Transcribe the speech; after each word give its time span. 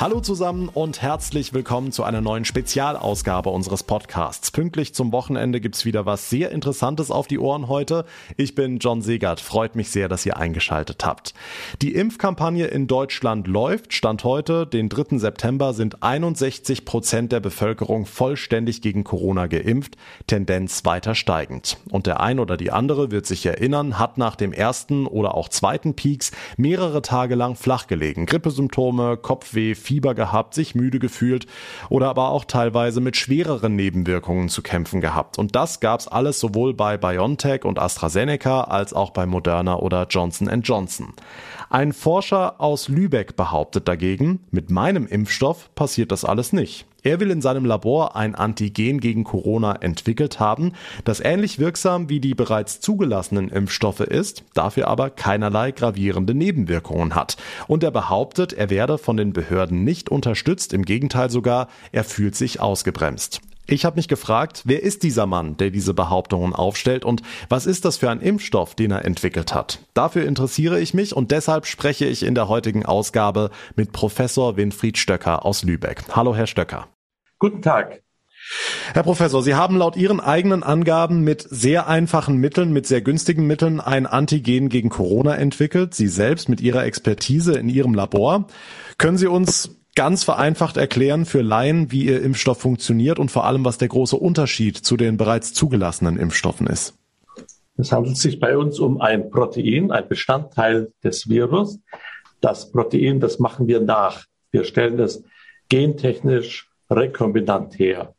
Hallo 0.00 0.20
zusammen 0.20 0.68
und 0.68 1.02
herzlich 1.02 1.52
willkommen 1.54 1.90
zu 1.90 2.04
einer 2.04 2.20
neuen 2.20 2.44
Spezialausgabe 2.44 3.50
unseres 3.50 3.82
Podcasts. 3.82 4.52
Pünktlich 4.52 4.94
zum 4.94 5.10
Wochenende 5.10 5.60
gibt's 5.60 5.84
wieder 5.84 6.06
was 6.06 6.30
sehr 6.30 6.52
Interessantes 6.52 7.10
auf 7.10 7.26
die 7.26 7.40
Ohren 7.40 7.66
heute. 7.66 8.04
Ich 8.36 8.54
bin 8.54 8.78
John 8.78 9.02
Segert. 9.02 9.40
Freut 9.40 9.74
mich 9.74 9.90
sehr, 9.90 10.08
dass 10.08 10.24
ihr 10.24 10.36
eingeschaltet 10.36 11.04
habt. 11.04 11.34
Die 11.82 11.96
Impfkampagne 11.96 12.68
in 12.68 12.86
Deutschland 12.86 13.48
läuft. 13.48 13.92
Stand 13.92 14.22
heute, 14.22 14.68
den 14.68 14.88
3. 14.88 15.18
September, 15.18 15.74
sind 15.74 16.00
61 16.00 16.84
Prozent 16.84 17.32
der 17.32 17.40
Bevölkerung 17.40 18.06
vollständig 18.06 18.82
gegen 18.82 19.02
Corona 19.02 19.48
geimpft. 19.48 19.96
Tendenz 20.28 20.84
weiter 20.84 21.16
steigend. 21.16 21.76
Und 21.90 22.06
der 22.06 22.20
ein 22.20 22.38
oder 22.38 22.56
die 22.56 22.70
andere 22.70 23.10
wird 23.10 23.26
sich 23.26 23.44
erinnern, 23.44 23.98
hat 23.98 24.16
nach 24.16 24.36
dem 24.36 24.52
ersten 24.52 25.08
oder 25.08 25.34
auch 25.34 25.48
zweiten 25.48 25.94
Peaks 25.94 26.30
mehrere 26.56 27.02
Tage 27.02 27.34
lang 27.34 27.56
flach 27.56 27.88
gelegen. 27.88 28.26
Grippesymptome, 28.26 29.16
Kopfweh, 29.16 29.74
Fieber 29.88 30.14
gehabt, 30.14 30.52
sich 30.52 30.74
müde 30.74 30.98
gefühlt 30.98 31.46
oder 31.88 32.10
aber 32.10 32.28
auch 32.28 32.44
teilweise 32.44 33.00
mit 33.00 33.16
schwereren 33.16 33.74
Nebenwirkungen 33.74 34.50
zu 34.50 34.60
kämpfen 34.60 35.00
gehabt. 35.00 35.38
Und 35.38 35.56
das 35.56 35.80
gab's 35.80 36.06
alles 36.06 36.38
sowohl 36.40 36.74
bei 36.74 36.98
BioNTech 36.98 37.64
und 37.64 37.78
AstraZeneca 37.78 38.64
als 38.64 38.92
auch 38.92 39.12
bei 39.12 39.24
Moderna 39.24 39.76
oder 39.76 40.06
Johnson 40.10 40.48
Johnson. 40.60 41.14
Ein 41.70 41.94
Forscher 41.94 42.60
aus 42.60 42.88
Lübeck 42.88 43.34
behauptet 43.34 43.88
dagegen, 43.88 44.40
mit 44.50 44.68
meinem 44.68 45.06
Impfstoff 45.06 45.74
passiert 45.74 46.12
das 46.12 46.26
alles 46.26 46.52
nicht. 46.52 46.84
Er 47.04 47.20
will 47.20 47.30
in 47.30 47.40
seinem 47.40 47.64
Labor 47.64 48.16
ein 48.16 48.34
Antigen 48.34 48.98
gegen 48.98 49.22
Corona 49.22 49.76
entwickelt 49.76 50.40
haben, 50.40 50.72
das 51.04 51.20
ähnlich 51.20 51.60
wirksam 51.60 52.08
wie 52.08 52.18
die 52.18 52.34
bereits 52.34 52.80
zugelassenen 52.80 53.50
Impfstoffe 53.50 54.00
ist, 54.00 54.42
dafür 54.52 54.88
aber 54.88 55.10
keinerlei 55.10 55.70
gravierende 55.70 56.34
Nebenwirkungen 56.34 57.14
hat. 57.14 57.36
Und 57.68 57.84
er 57.84 57.92
behauptet, 57.92 58.52
er 58.52 58.68
werde 58.68 58.98
von 58.98 59.16
den 59.16 59.32
Behörden 59.32 59.84
nicht 59.84 60.08
unterstützt, 60.08 60.72
im 60.72 60.84
Gegenteil 60.84 61.30
sogar, 61.30 61.68
er 61.92 62.02
fühlt 62.02 62.34
sich 62.34 62.60
ausgebremst. 62.60 63.42
Ich 63.70 63.84
habe 63.84 63.96
mich 63.96 64.08
gefragt, 64.08 64.62
wer 64.64 64.82
ist 64.82 65.02
dieser 65.02 65.26
Mann, 65.26 65.58
der 65.58 65.70
diese 65.70 65.92
Behauptungen 65.92 66.54
aufstellt 66.54 67.04
und 67.04 67.20
was 67.50 67.66
ist 67.66 67.84
das 67.84 67.98
für 67.98 68.08
ein 68.08 68.22
Impfstoff, 68.22 68.74
den 68.74 68.90
er 68.90 69.04
entwickelt 69.04 69.54
hat? 69.54 69.80
Dafür 69.92 70.24
interessiere 70.24 70.80
ich 70.80 70.94
mich 70.94 71.14
und 71.14 71.32
deshalb 71.32 71.66
spreche 71.66 72.06
ich 72.06 72.22
in 72.22 72.34
der 72.34 72.48
heutigen 72.48 72.86
Ausgabe 72.86 73.50
mit 73.76 73.92
Professor 73.92 74.56
Winfried 74.56 74.96
Stöcker 74.96 75.44
aus 75.44 75.64
Lübeck. 75.64 76.04
Hallo, 76.16 76.34
Herr 76.34 76.46
Stöcker. 76.46 76.88
Guten 77.38 77.60
Tag. 77.60 78.02
Herr 78.94 79.02
Professor, 79.02 79.42
Sie 79.42 79.54
haben 79.54 79.76
laut 79.76 79.96
Ihren 79.96 80.20
eigenen 80.20 80.62
Angaben 80.62 81.20
mit 81.20 81.42
sehr 81.42 81.88
einfachen 81.88 82.38
Mitteln, 82.38 82.72
mit 82.72 82.86
sehr 82.86 83.02
günstigen 83.02 83.46
Mitteln 83.46 83.80
ein 83.80 84.06
Antigen 84.06 84.70
gegen 84.70 84.88
Corona 84.88 85.34
entwickelt. 85.34 85.92
Sie 85.92 86.08
selbst 86.08 86.48
mit 86.48 86.62
Ihrer 86.62 86.84
Expertise 86.84 87.58
in 87.58 87.68
Ihrem 87.68 87.92
Labor. 87.92 88.46
Können 88.96 89.18
Sie 89.18 89.26
uns 89.26 89.77
ganz 89.98 90.22
vereinfacht 90.22 90.76
erklären 90.76 91.24
für 91.24 91.42
Laien, 91.42 91.90
wie 91.90 92.04
Ihr 92.04 92.22
Impfstoff 92.22 92.60
funktioniert 92.60 93.18
und 93.18 93.32
vor 93.32 93.46
allem, 93.46 93.64
was 93.64 93.78
der 93.78 93.88
große 93.88 94.14
Unterschied 94.14 94.76
zu 94.76 94.96
den 94.96 95.16
bereits 95.16 95.52
zugelassenen 95.52 96.18
Impfstoffen 96.18 96.68
ist? 96.68 96.96
Es 97.76 97.90
handelt 97.90 98.16
sich 98.16 98.38
bei 98.38 98.56
uns 98.56 98.78
um 98.78 99.00
ein 99.00 99.28
Protein, 99.28 99.90
ein 99.90 100.06
Bestandteil 100.06 100.92
des 101.02 101.28
Virus. 101.28 101.80
Das 102.40 102.70
Protein, 102.70 103.18
das 103.18 103.40
machen 103.40 103.66
wir 103.66 103.80
nach. 103.80 104.24
Wir 104.52 104.62
stellen 104.62 105.00
es 105.00 105.24
gentechnisch 105.68 106.70
rekombinant 106.88 107.76
her. 107.80 108.14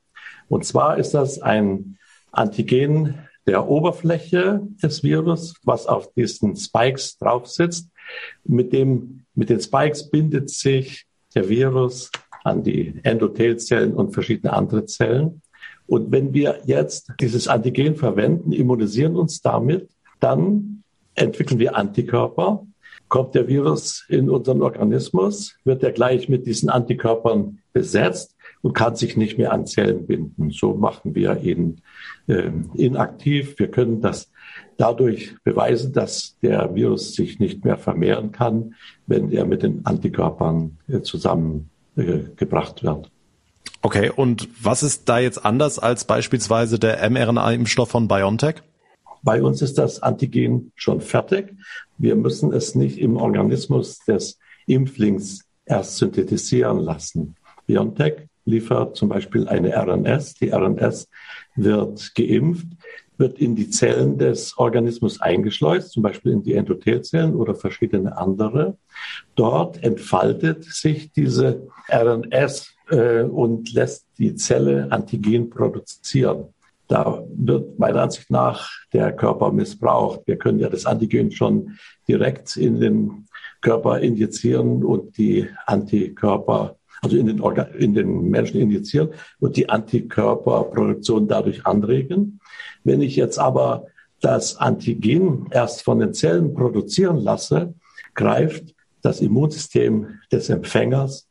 Und 0.49 0.65
zwar 0.65 0.97
ist 0.97 1.13
das 1.13 1.41
ein 1.41 1.97
Antigen 2.33 3.19
der 3.47 3.69
Oberfläche 3.69 4.67
des 4.83 5.01
Virus, 5.01 5.55
was 5.63 5.87
auf 5.87 6.11
diesen 6.11 6.57
Spikes 6.57 7.17
drauf 7.17 7.47
sitzt. 7.47 7.87
Mit 8.43 8.73
dem, 8.73 9.23
mit 9.33 9.49
den 9.49 9.61
Spikes 9.61 10.09
bindet 10.09 10.49
sich 10.49 11.05
der 11.39 11.47
Virus 11.47 12.11
an 12.43 12.63
die 12.63 12.95
Endothelzellen 13.03 13.93
und 13.93 14.13
verschiedene 14.13 14.51
andere 14.51 14.85
Zellen. 14.85 15.41
Und 15.87 16.11
wenn 16.11 16.33
wir 16.33 16.59
jetzt 16.65 17.13
dieses 17.21 17.47
Antigen 17.47 17.95
verwenden, 17.95 18.51
immunisieren 18.51 19.15
uns 19.15 19.41
damit, 19.41 19.89
dann 20.19 20.83
entwickeln 21.15 21.59
wir 21.59 21.77
Antikörper. 21.77 22.65
Kommt 23.07 23.35
der 23.35 23.47
Virus 23.47 24.05
in 24.09 24.29
unseren 24.29 24.61
Organismus, 24.61 25.55
wird 25.63 25.81
er 25.81 25.93
gleich 25.93 26.27
mit 26.27 26.45
diesen 26.45 26.69
Antikörpern 26.69 27.59
besetzt 27.71 28.35
und 28.61 28.73
kann 28.73 28.95
sich 28.95 29.15
nicht 29.15 29.37
mehr 29.37 29.53
an 29.53 29.65
Zellen 29.65 30.05
binden. 30.05 30.51
So 30.51 30.73
machen 30.73 31.15
wir 31.15 31.41
ihn 31.41 31.81
äh, 32.27 32.51
inaktiv. 32.75 33.57
Wir 33.57 33.69
können 33.71 34.01
das 34.01 34.31
dadurch 34.77 35.35
beweisen, 35.43 35.93
dass 35.93 36.37
der 36.41 36.73
Virus 36.75 37.13
sich 37.13 37.39
nicht 37.39 37.63
mehr 37.63 37.77
vermehren 37.77 38.31
kann, 38.31 38.75
wenn 39.07 39.31
er 39.31 39.45
mit 39.45 39.63
den 39.63 39.85
Antikörpern 39.85 40.77
äh, 40.87 41.01
zusammengebracht 41.01 42.79
äh, 42.79 42.83
wird. 42.83 43.11
Okay, 43.81 44.11
und 44.13 44.49
was 44.61 44.83
ist 44.83 45.07
da 45.07 45.19
jetzt 45.19 45.45
anders 45.45 45.79
als 45.79 46.03
beispielsweise 46.03 46.79
der 46.79 47.09
mRNA-Impfstoff 47.09 47.89
von 47.89 48.07
BioNTech? 48.07 48.55
Bei 49.21 49.41
uns 49.41 49.61
ist 49.61 49.77
das 49.77 50.01
Antigen 50.01 50.71
schon 50.75 51.01
fertig. 51.01 51.55
Wir 51.97 52.15
müssen 52.15 52.53
es 52.53 52.75
nicht 52.75 52.99
im 52.99 53.17
Organismus 53.17 53.99
des 53.99 54.37
Impflings 54.65 55.45
erst 55.65 55.97
synthetisieren 55.97 56.79
lassen. 56.79 57.35
BioNTech 57.67 58.28
liefert 58.49 58.95
zum 58.95 59.09
Beispiel 59.09 59.47
eine 59.47 59.75
RNS. 59.75 60.35
Die 60.35 60.49
RNS 60.49 61.09
wird 61.55 62.13
geimpft, 62.15 62.67
wird 63.17 63.37
in 63.37 63.55
die 63.55 63.69
Zellen 63.69 64.17
des 64.17 64.57
Organismus 64.57 65.21
eingeschleust, 65.21 65.91
zum 65.91 66.03
Beispiel 66.03 66.31
in 66.31 66.43
die 66.43 66.53
Endothelzellen 66.53 67.35
oder 67.35 67.53
verschiedene 67.53 68.17
andere. 68.17 68.77
Dort 69.35 69.83
entfaltet 69.83 70.63
sich 70.63 71.11
diese 71.11 71.67
RNS 71.91 72.73
äh, 72.89 73.23
und 73.23 73.73
lässt 73.73 74.07
die 74.17 74.35
Zelle 74.35 74.87
Antigen 74.91 75.49
produzieren. 75.49 76.53
Da 76.87 77.23
wird 77.35 77.77
meiner 77.77 78.01
Ansicht 78.01 78.31
nach 78.31 78.71
der 78.93 79.11
Körper 79.11 79.51
missbraucht. 79.51 80.21
Wir 80.25 80.37
können 80.37 80.57
ja 80.57 80.69
das 80.69 80.87
Antigen 80.87 81.31
schon 81.31 81.77
direkt 82.07 82.57
in 82.57 82.79
den 82.79 83.27
Körper 83.61 83.99
injizieren 83.99 84.83
und 84.83 85.17
die 85.17 85.47
Antikörper 85.67 86.78
also 87.01 87.17
in 87.17 87.27
den, 87.27 87.41
Organ 87.41 87.73
in 87.77 87.93
den 87.93 88.29
Menschen 88.29 88.59
injizieren 88.59 89.09
und 89.39 89.57
die 89.57 89.69
Antikörperproduktion 89.69 91.27
dadurch 91.27 91.65
anregen. 91.65 92.39
Wenn 92.83 93.01
ich 93.01 93.15
jetzt 93.15 93.39
aber 93.39 93.85
das 94.21 94.57
Antigen 94.57 95.47
erst 95.51 95.83
von 95.83 95.99
den 95.99 96.13
Zellen 96.13 96.53
produzieren 96.53 97.17
lasse, 97.17 97.73
greift 98.15 98.75
das 99.01 99.21
Immunsystem 99.21 100.19
des 100.31 100.49
Empfängers, 100.49 101.27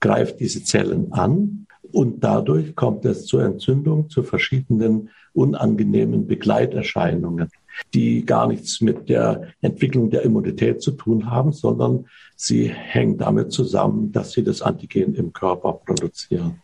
greift 0.00 0.40
diese 0.40 0.64
Zellen 0.64 1.12
an 1.12 1.66
und 1.92 2.24
dadurch 2.24 2.74
kommt 2.74 3.04
es 3.04 3.26
zur 3.26 3.44
Entzündung, 3.44 4.08
zu 4.08 4.22
verschiedenen 4.22 5.10
unangenehmen 5.34 6.26
Begleiterscheinungen 6.26 7.48
die 7.94 8.24
gar 8.24 8.46
nichts 8.46 8.80
mit 8.80 9.08
der 9.08 9.48
Entwicklung 9.60 10.10
der 10.10 10.22
Immunität 10.22 10.82
zu 10.82 10.92
tun 10.92 11.30
haben, 11.30 11.52
sondern 11.52 12.06
sie 12.36 12.68
hängen 12.68 13.18
damit 13.18 13.52
zusammen, 13.52 14.12
dass 14.12 14.32
sie 14.32 14.42
das 14.42 14.62
Antigen 14.62 15.14
im 15.14 15.32
Körper 15.32 15.72
produzieren. 15.72 16.60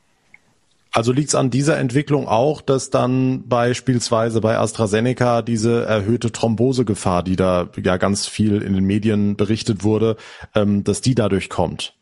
Also 0.91 1.13
liegt 1.13 1.29
es 1.29 1.35
an 1.35 1.51
dieser 1.51 1.79
Entwicklung 1.79 2.27
auch, 2.27 2.61
dass 2.61 2.91
dann 2.91 3.47
beispielsweise 3.47 4.41
bei 4.41 4.59
AstraZeneca 4.59 5.43
diese 5.43 5.85
erhöhte 5.85 6.33
Thrombosegefahr, 6.33 7.23
die 7.23 7.37
da 7.37 7.69
ja 7.83 7.99
ganz 7.99 8.27
viel 8.27 8.63
in 8.63 8.73
den 8.73 8.85
Medien 8.85 9.37
berichtet 9.37 9.85
wurde, 9.85 10.17
ähm, 10.55 10.85
dass 10.85 11.01
die 11.01 11.15
dadurch 11.15 11.51
kommt? 11.51 11.95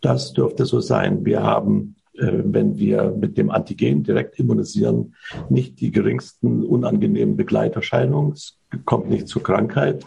Das 0.00 0.32
dürfte 0.32 0.66
so 0.66 0.80
sein. 0.80 1.24
Wir 1.24 1.42
haben 1.42 1.94
wenn 2.14 2.78
wir 2.78 3.14
mit 3.18 3.38
dem 3.38 3.50
Antigen 3.50 4.02
direkt 4.02 4.38
immunisieren, 4.38 5.14
nicht 5.48 5.80
die 5.80 5.90
geringsten 5.90 6.64
unangenehmen 6.64 7.36
Begleiterscheinungen. 7.36 8.32
Es 8.32 8.58
kommt 8.84 9.08
nicht 9.08 9.28
zur 9.28 9.42
Krankheit. 9.42 10.04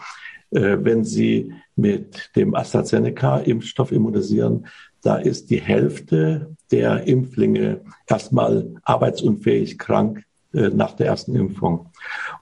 Äh, 0.50 0.78
wenn 0.80 1.04
Sie 1.04 1.52
mit 1.74 2.30
dem 2.36 2.54
AstraZeneca-Impfstoff 2.54 3.92
immunisieren, 3.92 4.66
da 5.02 5.16
ist 5.16 5.50
die 5.50 5.60
Hälfte 5.60 6.56
der 6.70 7.06
Impflinge 7.06 7.80
erstmal 8.06 8.74
arbeitsunfähig 8.82 9.78
krank 9.78 10.24
äh, 10.52 10.68
nach 10.68 10.94
der 10.94 11.06
ersten 11.06 11.34
Impfung. 11.34 11.90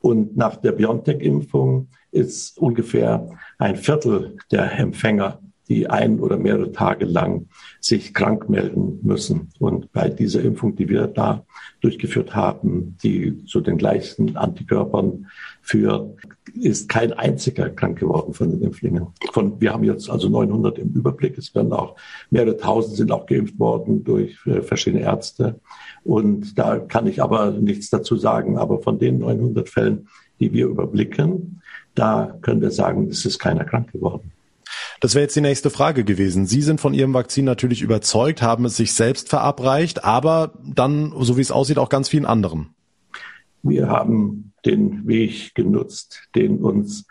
Und 0.01 0.37
nach 0.37 0.57
der 0.57 0.73
BioNTech-Impfung 0.73 1.89
ist 2.11 2.59
ungefähr 2.59 3.29
ein 3.59 3.77
Viertel 3.77 4.37
der 4.51 4.79
Empfänger 4.79 5.41
die 5.69 5.89
ein 5.89 6.21
oder 6.21 6.37
mehrere 6.37 6.73
Tage 6.73 7.05
lang 7.05 7.47
sich 7.81 8.15
krank 8.15 8.49
melden 8.49 9.01
müssen. 9.03 9.51
Und 9.59 9.93
bei 9.93 10.09
dieser 10.09 10.43
Impfung, 10.43 10.77
die 10.77 10.89
wir 10.89 11.07
da 11.07 11.45
durchgeführt 11.81 12.35
haben, 12.35 12.97
die 13.03 13.45
zu 13.47 13.61
den 13.61 13.79
gleichen 13.79 14.37
Antikörpern 14.37 15.27
führt, 15.63 16.17
ist 16.55 16.89
kein 16.89 17.13
einziger 17.13 17.71
krank 17.71 17.99
geworden 17.99 18.35
von 18.35 18.51
den 18.51 18.63
Impflingen. 18.63 19.07
Von, 19.33 19.61
wir 19.61 19.73
haben 19.73 19.85
jetzt 19.85 20.11
also 20.11 20.29
900 20.29 20.79
im 20.79 20.93
Überblick. 20.93 21.39
Es 21.39 21.55
werden 21.55 21.73
auch 21.73 21.97
mehrere 22.31 22.57
tausend 22.57 22.97
sind 22.97 23.11
auch 23.11 23.27
geimpft 23.27 23.59
worden 23.59 24.05
durch 24.05 24.37
äh, 24.47 24.61
verschiedene 24.63 25.03
Ärzte. 25.03 25.61
Und 26.05 26.59
da 26.59 26.79
kann 26.79 27.07
ich 27.07 27.23
aber 27.23 27.51
nichts 27.53 27.91
dazu 27.91 28.17
sagen. 28.17 28.59
Aber 28.59 28.83
von 28.83 28.99
den 28.99 29.19
900 29.19 29.69
Fällen 29.69 30.09
die 30.41 30.53
wir 30.53 30.67
überblicken, 30.67 31.63
da 31.95 32.37
können 32.43 32.61
wir 32.61 32.71
sagen, 32.71 33.09
es 33.09 33.25
ist 33.25 33.39
keiner 33.39 33.65
krank 33.65 33.93
geworden. 33.93 34.33
Das 35.01 35.15
wäre 35.15 35.23
jetzt 35.23 35.37
die 35.37 35.41
nächste 35.41 35.71
Frage 35.71 36.05
gewesen. 36.05 36.47
Sie 36.47 36.63
sind 36.63 36.81
von 36.81 36.95
Ihrem 36.95 37.15
Vakzin 37.15 37.45
natürlich 37.45 37.83
überzeugt, 37.83 38.43
haben 38.43 38.65
es 38.65 38.77
sich 38.77 38.93
selbst 38.93 39.29
verabreicht, 39.29 40.05
aber 40.05 40.53
dann, 40.65 41.13
so 41.21 41.37
wie 41.37 41.43
es 41.43 41.51
aussieht, 41.51 41.79
auch 41.79 41.89
ganz 41.89 42.09
vielen 42.09 42.27
anderen. 42.27 42.71
Wir 43.63 43.89
haben 43.89 44.53
den 44.65 45.07
Weg 45.07 45.55
genutzt, 45.55 46.29
den 46.35 46.59
uns 46.59 47.07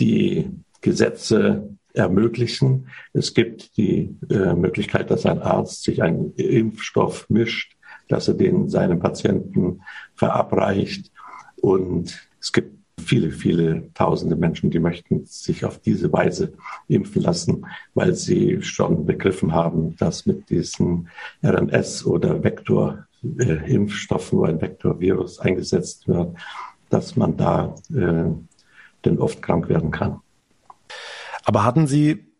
die 0.00 0.50
Gesetze 0.80 1.68
ermöglichen. 1.92 2.88
Es 3.12 3.34
gibt 3.34 3.76
die 3.76 4.16
äh, 4.28 4.54
Möglichkeit, 4.54 5.10
dass 5.10 5.26
ein 5.26 5.40
Arzt 5.40 5.84
sich 5.84 6.02
einen 6.02 6.34
Impfstoff 6.34 7.30
mischt, 7.30 7.76
dass 8.08 8.28
er 8.28 8.34
den 8.34 8.68
seinem 8.68 8.98
Patienten 8.98 9.80
verabreicht. 10.14 11.12
Und 11.60 12.28
es 12.40 12.52
gibt 12.52 12.76
viele, 13.04 13.30
viele 13.30 13.92
tausende 13.94 14.36
Menschen, 14.36 14.70
die 14.70 14.78
möchten 14.78 15.24
sich 15.26 15.64
auf 15.64 15.78
diese 15.78 16.12
Weise 16.12 16.54
impfen 16.88 17.22
lassen, 17.22 17.66
weil 17.94 18.14
sie 18.14 18.62
schon 18.62 19.06
begriffen 19.06 19.52
haben, 19.52 19.96
dass 19.96 20.26
mit 20.26 20.50
diesen 20.50 21.08
RNS- 21.42 22.04
oder 22.04 22.42
Vektorimpfstoffen, 22.42 24.38
wo 24.38 24.44
ein 24.44 24.60
Vektorvirus 24.60 25.38
eingesetzt 25.40 26.08
wird, 26.08 26.36
dass 26.90 27.16
man 27.16 27.36
da 27.36 27.74
äh, 27.94 28.30
denn 29.04 29.18
oft 29.18 29.42
krank 29.42 29.68
werden 29.68 29.90
kann. 29.90 30.20
Aber 31.44 31.64
hatten 31.64 31.86
Sie 31.86 32.33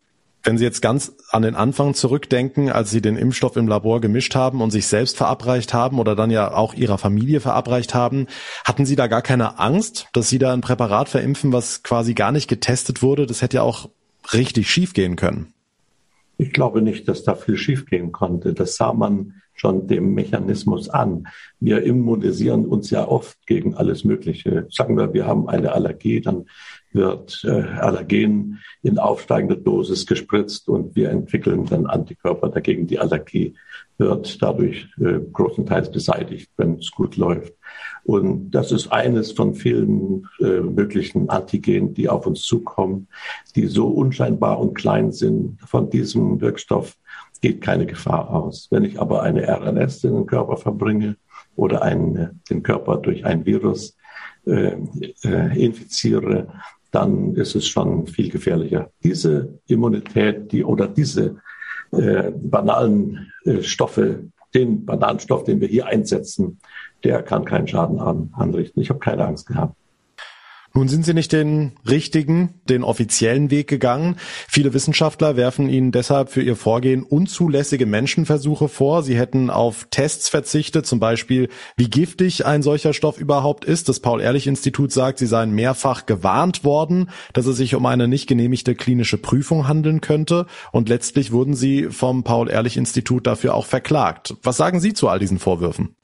wenn 0.44 0.58
Sie 0.58 0.64
jetzt 0.64 0.82
ganz 0.82 1.16
an 1.30 1.42
den 1.42 1.54
Anfang 1.54 1.94
zurückdenken, 1.94 2.70
als 2.70 2.90
Sie 2.90 3.00
den 3.00 3.16
Impfstoff 3.16 3.56
im 3.56 3.66
Labor 3.66 4.00
gemischt 4.00 4.34
haben 4.34 4.60
und 4.60 4.70
sich 4.70 4.86
selbst 4.86 5.16
verabreicht 5.16 5.74
haben 5.74 5.98
oder 5.98 6.14
dann 6.14 6.30
ja 6.30 6.52
auch 6.52 6.74
Ihrer 6.74 6.98
Familie 6.98 7.40
verabreicht 7.40 7.94
haben, 7.94 8.26
hatten 8.64 8.86
Sie 8.86 8.94
da 8.94 9.06
gar 9.06 9.22
keine 9.22 9.58
Angst, 9.58 10.08
dass 10.12 10.28
Sie 10.28 10.38
da 10.38 10.52
ein 10.52 10.60
Präparat 10.60 11.08
verimpfen, 11.08 11.52
was 11.52 11.82
quasi 11.82 12.14
gar 12.14 12.30
nicht 12.30 12.48
getestet 12.48 13.02
wurde? 13.02 13.26
Das 13.26 13.42
hätte 13.42 13.56
ja 13.56 13.62
auch 13.62 13.88
richtig 14.32 14.70
schiefgehen 14.70 15.16
können. 15.16 15.54
Ich 16.36 16.52
glaube 16.52 16.82
nicht, 16.82 17.08
dass 17.08 17.22
da 17.24 17.34
viel 17.34 17.56
schiefgehen 17.56 18.12
konnte. 18.12 18.54
Das 18.54 18.76
sah 18.76 18.92
man 18.92 19.34
schon 19.54 19.86
dem 19.86 20.14
Mechanismus 20.14 20.88
an. 20.88 21.28
Wir 21.60 21.84
immunisieren 21.84 22.66
uns 22.66 22.90
ja 22.90 23.06
oft 23.06 23.46
gegen 23.46 23.74
alles 23.74 24.04
Mögliche. 24.04 24.66
Sagen 24.70 24.96
wir, 24.96 25.14
wir 25.14 25.26
haben 25.26 25.48
eine 25.48 25.72
Allergie, 25.72 26.20
dann 26.20 26.46
wird 26.94 27.42
äh, 27.44 27.62
Allergen 27.80 28.60
in 28.82 28.98
aufsteigender 28.98 29.56
Dosis 29.56 30.06
gespritzt 30.06 30.68
und 30.68 30.94
wir 30.94 31.10
entwickeln 31.10 31.66
dann 31.66 31.86
Antikörper 31.86 32.48
dagegen. 32.48 32.86
Die 32.86 32.98
Allergie 32.98 33.54
wird 33.98 34.40
dadurch 34.40 34.88
äh, 34.98 35.18
großenteils 35.32 35.90
beseitigt, 35.90 36.50
wenn 36.56 36.74
es 36.78 36.90
gut 36.90 37.16
läuft. 37.16 37.52
Und 38.04 38.50
das 38.50 38.70
ist 38.72 38.92
eines 38.92 39.32
von 39.32 39.54
vielen 39.54 40.28
äh, 40.40 40.60
möglichen 40.60 41.30
Antigenen, 41.30 41.94
die 41.94 42.08
auf 42.08 42.26
uns 42.26 42.42
zukommen, 42.42 43.08
die 43.56 43.66
so 43.66 43.88
unscheinbar 43.88 44.60
und 44.60 44.74
klein 44.74 45.10
sind. 45.10 45.58
Von 45.66 45.90
diesem 45.90 46.40
Wirkstoff 46.40 46.96
geht 47.40 47.60
keine 47.60 47.86
Gefahr 47.86 48.30
aus. 48.30 48.68
Wenn 48.70 48.84
ich 48.84 49.00
aber 49.00 49.22
eine 49.22 49.48
RNS 49.48 50.04
in 50.04 50.14
den 50.14 50.26
Körper 50.26 50.56
verbringe 50.56 51.16
oder 51.56 51.82
einen, 51.82 52.40
den 52.50 52.62
Körper 52.62 52.96
durch 52.96 53.24
ein 53.24 53.46
Virus 53.46 53.96
äh, 54.46 54.76
infiziere, 55.54 56.48
dann 56.94 57.34
ist 57.34 57.54
es 57.54 57.66
schon 57.66 58.06
viel 58.06 58.30
gefährlicher. 58.30 58.90
Diese 59.02 59.58
Immunität, 59.66 60.52
die 60.52 60.64
oder 60.64 60.86
diese 60.86 61.36
äh, 61.90 62.30
banalen 62.30 63.32
äh, 63.44 63.62
Stoffe, 63.62 64.24
den 64.54 64.84
banalen 64.84 65.18
Stoff, 65.18 65.44
den 65.44 65.60
wir 65.60 65.68
hier 65.68 65.86
einsetzen, 65.86 66.60
der 67.02 67.22
kann 67.22 67.44
keinen 67.44 67.66
Schaden 67.66 67.98
an, 67.98 68.30
anrichten. 68.32 68.80
Ich 68.80 68.90
habe 68.90 69.00
keine 69.00 69.26
Angst 69.26 69.46
gehabt. 69.46 69.76
Nun 70.76 70.88
sind 70.88 71.04
Sie 71.04 71.14
nicht 71.14 71.32
den 71.32 71.72
richtigen, 71.88 72.54
den 72.68 72.82
offiziellen 72.82 73.52
Weg 73.52 73.68
gegangen. 73.68 74.16
Viele 74.48 74.74
Wissenschaftler 74.74 75.36
werfen 75.36 75.68
Ihnen 75.68 75.92
deshalb 75.92 76.30
für 76.30 76.42
Ihr 76.42 76.56
Vorgehen 76.56 77.04
unzulässige 77.04 77.86
Menschenversuche 77.86 78.66
vor. 78.66 79.04
Sie 79.04 79.16
hätten 79.16 79.50
auf 79.50 79.86
Tests 79.90 80.28
verzichtet, 80.28 80.84
zum 80.84 80.98
Beispiel, 80.98 81.48
wie 81.76 81.88
giftig 81.88 82.44
ein 82.44 82.62
solcher 82.62 82.92
Stoff 82.92 83.20
überhaupt 83.20 83.64
ist. 83.64 83.88
Das 83.88 84.00
Paul-Ehrlich-Institut 84.00 84.90
sagt, 84.90 85.20
Sie 85.20 85.26
seien 85.26 85.52
mehrfach 85.52 86.06
gewarnt 86.06 86.64
worden, 86.64 87.08
dass 87.34 87.46
es 87.46 87.56
sich 87.56 87.76
um 87.76 87.86
eine 87.86 88.08
nicht 88.08 88.26
genehmigte 88.26 88.74
klinische 88.74 89.16
Prüfung 89.16 89.68
handeln 89.68 90.00
könnte. 90.00 90.46
Und 90.72 90.88
letztlich 90.88 91.30
wurden 91.30 91.54
Sie 91.54 91.84
vom 91.84 92.24
Paul-Ehrlich-Institut 92.24 93.28
dafür 93.28 93.54
auch 93.54 93.66
verklagt. 93.66 94.34
Was 94.42 94.56
sagen 94.56 94.80
Sie 94.80 94.92
zu 94.92 95.06
all 95.08 95.20
diesen 95.20 95.38
Vorwürfen? 95.38 95.94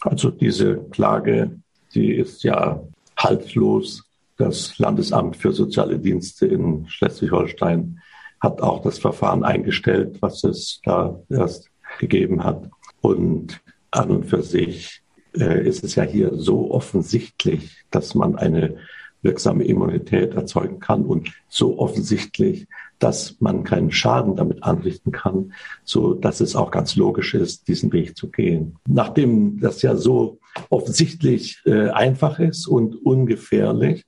Also 0.00 0.30
diese 0.30 0.76
Klage, 0.92 1.58
die 1.92 2.12
ist 2.12 2.44
ja 2.44 2.80
haltlos. 3.16 4.04
Das 4.36 4.78
Landesamt 4.78 5.36
für 5.36 5.52
soziale 5.52 5.98
Dienste 5.98 6.46
in 6.46 6.86
Schleswig-Holstein 6.88 8.00
hat 8.40 8.60
auch 8.60 8.82
das 8.82 8.98
Verfahren 8.98 9.44
eingestellt, 9.44 10.18
was 10.20 10.44
es 10.44 10.80
da 10.84 11.18
erst 11.30 11.70
gegeben 11.98 12.44
hat. 12.44 12.68
Und 13.00 13.60
an 13.90 14.10
und 14.10 14.26
für 14.26 14.42
sich 14.42 15.02
äh, 15.34 15.66
ist 15.66 15.84
es 15.84 15.94
ja 15.94 16.02
hier 16.02 16.34
so 16.34 16.70
offensichtlich, 16.70 17.84
dass 17.90 18.14
man 18.14 18.36
eine 18.36 18.76
wirksame 19.22 19.64
Immunität 19.64 20.34
erzeugen 20.34 20.78
kann 20.78 21.04
und 21.04 21.32
so 21.48 21.78
offensichtlich, 21.78 22.66
dass 22.98 23.36
man 23.40 23.64
keinen 23.64 23.90
Schaden 23.90 24.36
damit 24.36 24.62
anrichten 24.62 25.12
kann, 25.12 25.52
so 25.84 26.14
dass 26.14 26.40
es 26.40 26.54
auch 26.56 26.70
ganz 26.70 26.96
logisch 26.96 27.34
ist, 27.34 27.68
diesen 27.68 27.92
Weg 27.92 28.16
zu 28.16 28.30
gehen. 28.30 28.76
Nachdem 28.86 29.58
das 29.60 29.82
ja 29.82 29.96
so 29.96 30.38
offensichtlich 30.70 31.60
äh, 31.66 31.88
einfach 31.90 32.38
ist 32.38 32.66
und 32.66 33.04
ungefährlich, 33.04 34.04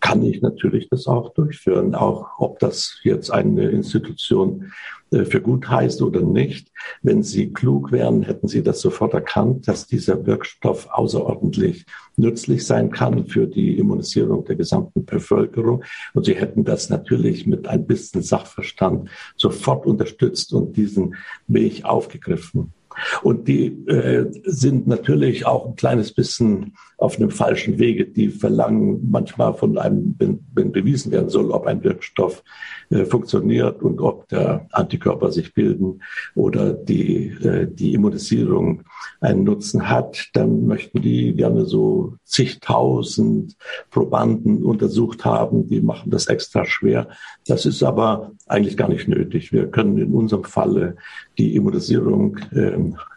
kann 0.00 0.22
ich 0.22 0.42
natürlich 0.42 0.88
das 0.88 1.06
auch 1.06 1.32
durchführen, 1.34 1.94
auch 1.94 2.38
ob 2.38 2.58
das 2.58 2.98
jetzt 3.02 3.30
eine 3.30 3.68
Institution 3.68 4.72
äh, 5.10 5.24
für 5.24 5.40
gut 5.40 5.68
heißt 5.68 6.02
oder 6.02 6.20
nicht. 6.20 6.68
Wenn 7.02 7.22
Sie 7.22 7.52
klug 7.52 7.92
wären, 7.92 8.22
hätten 8.22 8.48
Sie 8.48 8.62
das 8.62 8.80
sofort 8.80 9.14
erkannt, 9.14 9.68
dass 9.68 9.86
dieser 9.86 10.26
Wirkstoff 10.26 10.88
außerordentlich 10.90 11.86
nützlich 12.16 12.66
sein 12.66 12.90
kann 12.90 13.26
für 13.26 13.46
die 13.46 13.78
Immunisierung 13.78 14.44
der 14.44 14.56
gesamten 14.56 15.04
Bevölkerung. 15.04 15.84
Und 16.14 16.26
Sie 16.26 16.34
hätten 16.34 16.64
das 16.64 16.90
natürlich 16.90 17.46
mit 17.46 17.68
ein 17.68 17.86
bisschen 17.86 18.22
Sachverstand 18.22 19.08
sofort 19.36 19.86
unterstützt 19.86 20.52
und 20.52 20.76
diesen 20.76 21.14
Weg 21.46 21.84
aufgegriffen. 21.84 22.72
Und 23.22 23.48
die 23.48 23.66
äh, 23.86 24.26
sind 24.44 24.86
natürlich 24.86 25.46
auch 25.46 25.66
ein 25.66 25.76
kleines 25.76 26.12
bisschen 26.12 26.74
auf 26.98 27.16
einem 27.16 27.30
falschen 27.30 27.78
Wege. 27.78 28.06
Die 28.06 28.28
verlangen 28.28 29.08
manchmal 29.10 29.54
von 29.54 29.78
einem, 29.78 30.16
wenn, 30.18 30.40
wenn 30.54 30.72
bewiesen 30.72 31.12
werden 31.12 31.28
soll, 31.28 31.50
ob 31.52 31.66
ein 31.66 31.84
Wirkstoff 31.84 32.42
äh, 32.90 33.04
funktioniert 33.04 33.82
und 33.82 34.00
ob 34.00 34.28
der 34.28 34.66
Antikörper 34.72 35.30
sich 35.30 35.54
bilden 35.54 36.02
oder 36.34 36.72
die, 36.72 37.28
äh, 37.42 37.68
die 37.70 37.94
Immunisierung 37.94 38.82
einen 39.20 39.44
Nutzen 39.44 39.88
hat, 39.88 40.28
dann 40.34 40.66
möchten 40.66 41.00
die 41.00 41.34
gerne 41.34 41.64
so 41.66 42.14
zigtausend 42.24 43.56
Probanden 43.90 44.64
untersucht 44.64 45.24
haben. 45.24 45.68
Die 45.68 45.80
machen 45.80 46.10
das 46.10 46.26
extra 46.26 46.64
schwer. 46.64 47.08
Das 47.46 47.64
ist 47.64 47.82
aber 47.82 48.32
eigentlich 48.46 48.76
gar 48.76 48.88
nicht 48.88 49.06
nötig. 49.06 49.52
Wir 49.52 49.68
können 49.68 49.98
in 49.98 50.12
unserem 50.12 50.44
Falle 50.44 50.96
die 51.38 51.54
Immunisierung 51.54 52.38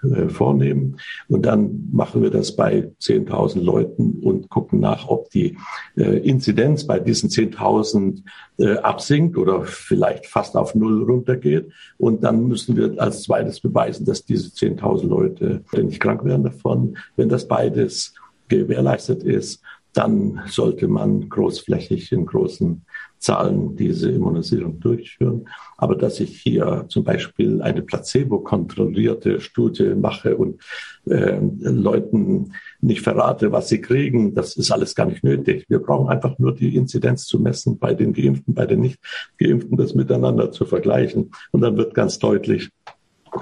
äh, 0.03 0.27
vornehmen 0.29 0.97
und 1.27 1.45
dann 1.45 1.89
machen 1.91 2.21
wir 2.21 2.29
das 2.29 2.55
bei 2.55 2.91
10.000 2.99 3.61
Leuten 3.61 4.19
und 4.21 4.49
gucken 4.49 4.79
nach, 4.79 5.07
ob 5.07 5.29
die 5.29 5.57
äh, 5.95 6.17
Inzidenz 6.19 6.85
bei 6.85 6.99
diesen 6.99 7.29
10.000 7.29 8.23
äh, 8.57 8.77
absinkt 8.77 9.37
oder 9.37 9.63
vielleicht 9.63 10.25
fast 10.25 10.55
auf 10.55 10.75
Null 10.75 11.03
runtergeht. 11.03 11.71
Und 11.97 12.23
dann 12.23 12.47
müssen 12.47 12.75
wir 12.75 12.93
als 13.01 13.23
zweites 13.23 13.59
beweisen, 13.59 14.05
dass 14.05 14.25
diese 14.25 14.49
10.000 14.49 15.07
Leute 15.07 15.63
nicht 15.73 15.99
krank 15.99 16.23
werden 16.25 16.43
davon. 16.43 16.97
Wenn 17.15 17.29
das 17.29 17.47
beides 17.47 18.13
gewährleistet 18.47 19.23
ist, 19.23 19.61
dann 19.93 20.41
sollte 20.47 20.87
man 20.87 21.27
großflächig 21.29 22.11
in 22.11 22.25
großen 22.25 22.85
Zahlen 23.21 23.75
diese 23.75 24.09
Immunisierung 24.09 24.79
durchführen. 24.79 25.47
Aber 25.77 25.95
dass 25.95 26.19
ich 26.19 26.41
hier 26.41 26.85
zum 26.89 27.03
Beispiel 27.03 27.61
eine 27.61 27.83
placebo-kontrollierte 27.83 29.39
Studie 29.39 29.93
mache 29.95 30.35
und 30.35 30.59
äh, 31.05 31.39
Leuten 31.59 32.53
nicht 32.81 33.01
verrate, 33.01 33.51
was 33.51 33.69
sie 33.69 33.79
kriegen, 33.79 34.33
das 34.33 34.57
ist 34.57 34.71
alles 34.71 34.95
gar 34.95 35.05
nicht 35.05 35.23
nötig. 35.23 35.65
Wir 35.69 35.79
brauchen 35.79 36.09
einfach 36.09 36.39
nur 36.39 36.55
die 36.55 36.75
Inzidenz 36.75 37.25
zu 37.25 37.39
messen 37.39 37.77
bei 37.77 37.93
den 37.93 38.13
Geimpften, 38.13 38.55
bei 38.55 38.65
den 38.65 38.81
Nicht-Geimpften, 38.81 39.77
das 39.77 39.93
miteinander 39.93 40.51
zu 40.51 40.65
vergleichen. 40.65 41.31
Und 41.51 41.61
dann 41.61 41.77
wird 41.77 41.93
ganz 41.93 42.17
deutlich, 42.17 42.71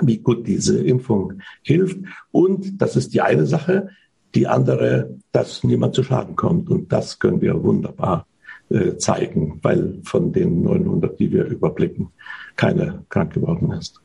wie 0.01 0.17
gut 0.17 0.45
diese 0.45 0.83
Impfung 0.83 1.41
hilft. 1.63 1.99
Und 2.31 2.81
das 2.81 2.97
ist 2.97 3.13
die 3.13 3.21
eine 3.21 3.45
Sache. 3.45 3.89
Die 4.35 4.45
andere, 4.45 5.17
dass 5.31 5.63
niemand 5.63 5.95
zu 5.95 6.03
Schaden 6.03 6.35
kommt. 6.35 6.69
Und 6.69 6.91
das 6.91 7.17
können 7.17 7.41
wir 7.41 7.63
wunderbar 7.63 8.27
äh, 8.69 8.97
zeigen, 8.97 9.59
weil 9.61 9.99
von 10.03 10.31
den 10.31 10.61
900, 10.63 11.19
die 11.19 11.31
wir 11.31 11.45
überblicken, 11.45 12.09
keiner 12.55 13.03
krank 13.09 13.33
geworden 13.33 13.71
ist. 13.71 14.01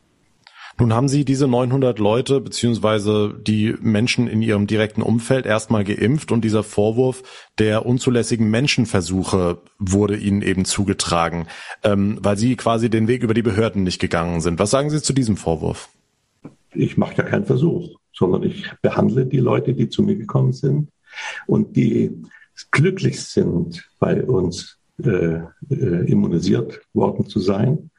Nun 0.79 0.93
haben 0.93 1.07
Sie 1.07 1.25
diese 1.25 1.47
900 1.47 2.01
Leute 2.01 2.41
beziehungsweise 2.41 3.33
die 3.41 3.77
Menschen 3.81 4.27
in 4.27 4.43
Ihrem 4.43 4.67
direkten 4.67 5.03
Umfeld 5.03 5.47
erstmal 5.47 5.85
geimpft 5.85 6.33
und 6.33 6.45
dieser 6.45 6.65
Vorwurf 6.65 7.23
der 7.59 7.87
unzulässigen 7.87 8.51
Menschenversuche 8.51 9.59
wurde 9.79 10.17
Ihnen 10.17 10.43
eben 10.43 10.65
zugetragen, 10.65 11.47
ähm, 11.85 12.19
weil 12.21 12.37
Sie 12.37 12.57
quasi 12.57 12.91
den 12.91 13.07
Weg 13.07 13.23
über 13.23 13.35
die 13.35 13.43
Behörden 13.43 13.85
nicht 13.85 14.01
gegangen 14.01 14.41
sind. 14.41 14.59
Was 14.59 14.71
sagen 14.71 14.91
Sie 14.91 15.01
zu 15.01 15.13
diesem 15.13 15.37
Vorwurf? 15.37 15.91
Ich 16.73 16.97
mache 16.97 17.17
ja 17.19 17.23
keinen 17.23 17.45
Versuch, 17.45 17.97
sondern 18.13 18.43
ich 18.43 18.69
behandle 18.83 19.27
die 19.27 19.39
Leute, 19.39 19.75
die 19.75 19.89
zu 19.89 20.03
mir 20.03 20.17
gekommen 20.17 20.53
sind 20.53 20.89
und 21.47 21.77
die 21.77 22.11
glücklich 22.71 23.23
sind, 23.23 23.89
bei 23.99 24.23
uns 24.25 24.79
äh, 25.03 25.41
äh, 25.71 26.11
immunisiert 26.11 26.81
worden 26.93 27.27
zu 27.27 27.41
sein 27.41 27.91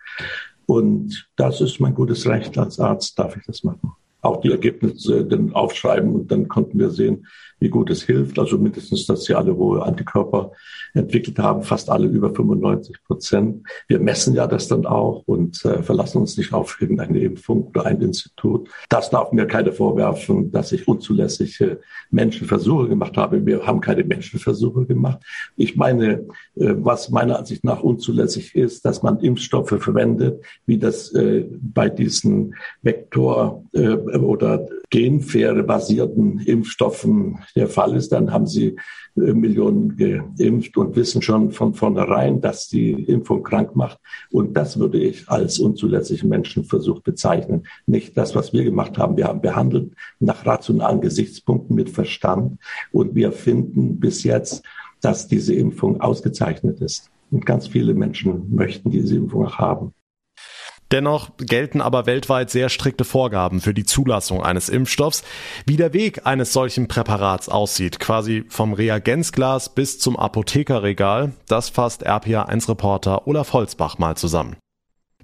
und 0.65 1.29
das 1.35 1.61
ist 1.61 1.79
mein 1.79 1.93
gutes 1.93 2.27
Recht 2.27 2.57
als 2.57 2.79
Arzt, 2.79 3.17
darf 3.19 3.35
ich 3.35 3.45
das 3.45 3.63
machen. 3.63 3.93
Auch 4.25 4.41
die 4.41 4.51
Ergebnisse 4.51 5.23
dann 5.23 5.53
aufschreiben 5.53 6.13
und 6.15 6.31
dann 6.31 6.47
konnten 6.47 6.79
wir 6.79 6.89
sehen, 6.89 7.27
wie 7.59 7.69
gut 7.69 7.89
es 7.89 8.03
hilft. 8.03 8.37
Also 8.39 8.57
mindestens, 8.57 9.05
dass 9.05 9.23
sie 9.23 9.35
alle 9.35 9.55
hohe 9.55 9.83
Antikörper 9.83 10.51
entwickelt 10.93 11.39
haben, 11.39 11.63
fast 11.63 11.89
alle 11.89 12.07
über 12.07 12.33
95 12.33 13.03
Prozent. 13.03 13.67
Wir 13.87 13.99
messen 13.99 14.35
ja 14.35 14.47
das 14.47 14.67
dann 14.67 14.85
auch 14.85 15.23
und 15.25 15.63
äh, 15.65 15.83
verlassen 15.83 16.19
uns 16.19 16.37
nicht 16.37 16.53
auf 16.53 16.81
irgendeine 16.81 17.19
Impfung 17.19 17.67
oder 17.67 17.85
ein 17.85 18.01
Institut. 18.01 18.69
Das 18.89 19.09
darf 19.09 19.31
mir 19.31 19.45
keine 19.45 19.71
vorwerfen, 19.71 20.51
dass 20.51 20.71
ich 20.71 20.87
unzulässige 20.87 21.79
Menschenversuche 22.11 22.89
gemacht 22.89 23.17
habe. 23.17 23.45
Wir 23.45 23.65
haben 23.65 23.81
keine 23.81 24.03
Menschenversuche 24.03 24.85
gemacht. 24.85 25.19
Ich 25.55 25.75
meine, 25.75 26.25
äh, 26.55 26.75
was 26.77 27.09
meiner 27.09 27.39
Ansicht 27.39 27.63
nach 27.63 27.81
unzulässig 27.81 28.55
ist, 28.55 28.85
dass 28.85 29.03
man 29.03 29.19
Impfstoffe 29.19 29.75
verwendet, 29.79 30.43
wie 30.65 30.77
das 30.77 31.13
äh, 31.13 31.45
bei 31.61 31.89
diesen 31.89 32.55
Vektor- 32.81 33.63
äh, 33.73 33.97
oder 34.23 34.65
Genfähre 34.89 35.63
basierten 35.63 36.39
Impfstoffen 36.39 37.39
der 37.55 37.67
Fall 37.67 37.95
ist, 37.95 38.11
dann 38.11 38.31
haben 38.31 38.47
sie 38.47 38.75
äh, 39.15 39.33
Millionen 39.33 39.97
geimpft 39.97 40.77
und 40.77 40.95
wissen 40.95 41.21
schon 41.21 41.51
von 41.51 41.73
vornherein, 41.73 42.41
dass 42.41 42.67
die 42.67 42.91
Impfung 42.91 43.43
krank 43.43 43.75
macht. 43.75 43.99
Und 44.31 44.55
das 44.55 44.79
würde 44.79 44.99
ich 44.99 45.27
als 45.27 45.59
unzulässigen 45.59 46.29
Menschenversuch 46.29 47.01
bezeichnen. 47.01 47.67
Nicht 47.85 48.17
das, 48.17 48.35
was 48.35 48.53
wir 48.53 48.63
gemacht 48.63 48.97
haben. 48.97 49.17
Wir 49.17 49.27
haben 49.27 49.41
behandelt 49.41 49.93
nach 50.19 50.45
rationalen 50.45 51.01
Gesichtspunkten 51.01 51.75
mit 51.75 51.89
Verstand. 51.89 52.59
Und 52.91 53.15
wir 53.15 53.31
finden 53.31 53.99
bis 53.99 54.23
jetzt, 54.23 54.63
dass 55.01 55.27
diese 55.27 55.53
Impfung 55.53 56.01
ausgezeichnet 56.01 56.81
ist. 56.81 57.11
Und 57.31 57.45
ganz 57.45 57.67
viele 57.67 57.93
Menschen 57.93 58.53
möchten 58.55 58.91
diese 58.91 59.15
Impfung 59.15 59.45
auch 59.45 59.57
haben. 59.57 59.93
Dennoch 60.91 61.31
gelten 61.37 61.81
aber 61.81 62.05
weltweit 62.05 62.49
sehr 62.51 62.69
strikte 62.69 63.05
Vorgaben 63.05 63.59
für 63.59 63.73
die 63.73 63.85
Zulassung 63.85 64.43
eines 64.43 64.69
Impfstoffs. 64.69 65.23
Wie 65.65 65.77
der 65.77 65.93
Weg 65.93 66.25
eines 66.25 66.53
solchen 66.53 66.87
Präparats 66.87 67.49
aussieht, 67.49 67.99
quasi 67.99 68.45
vom 68.49 68.73
Reagenzglas 68.73 69.73
bis 69.73 69.97
zum 69.99 70.15
Apothekerregal, 70.15 71.33
das 71.47 71.69
fasst 71.69 72.07
RPA1-Reporter 72.07 73.27
Olaf 73.27 73.53
Holzbach 73.53 73.97
mal 73.97 74.15
zusammen. 74.15 74.57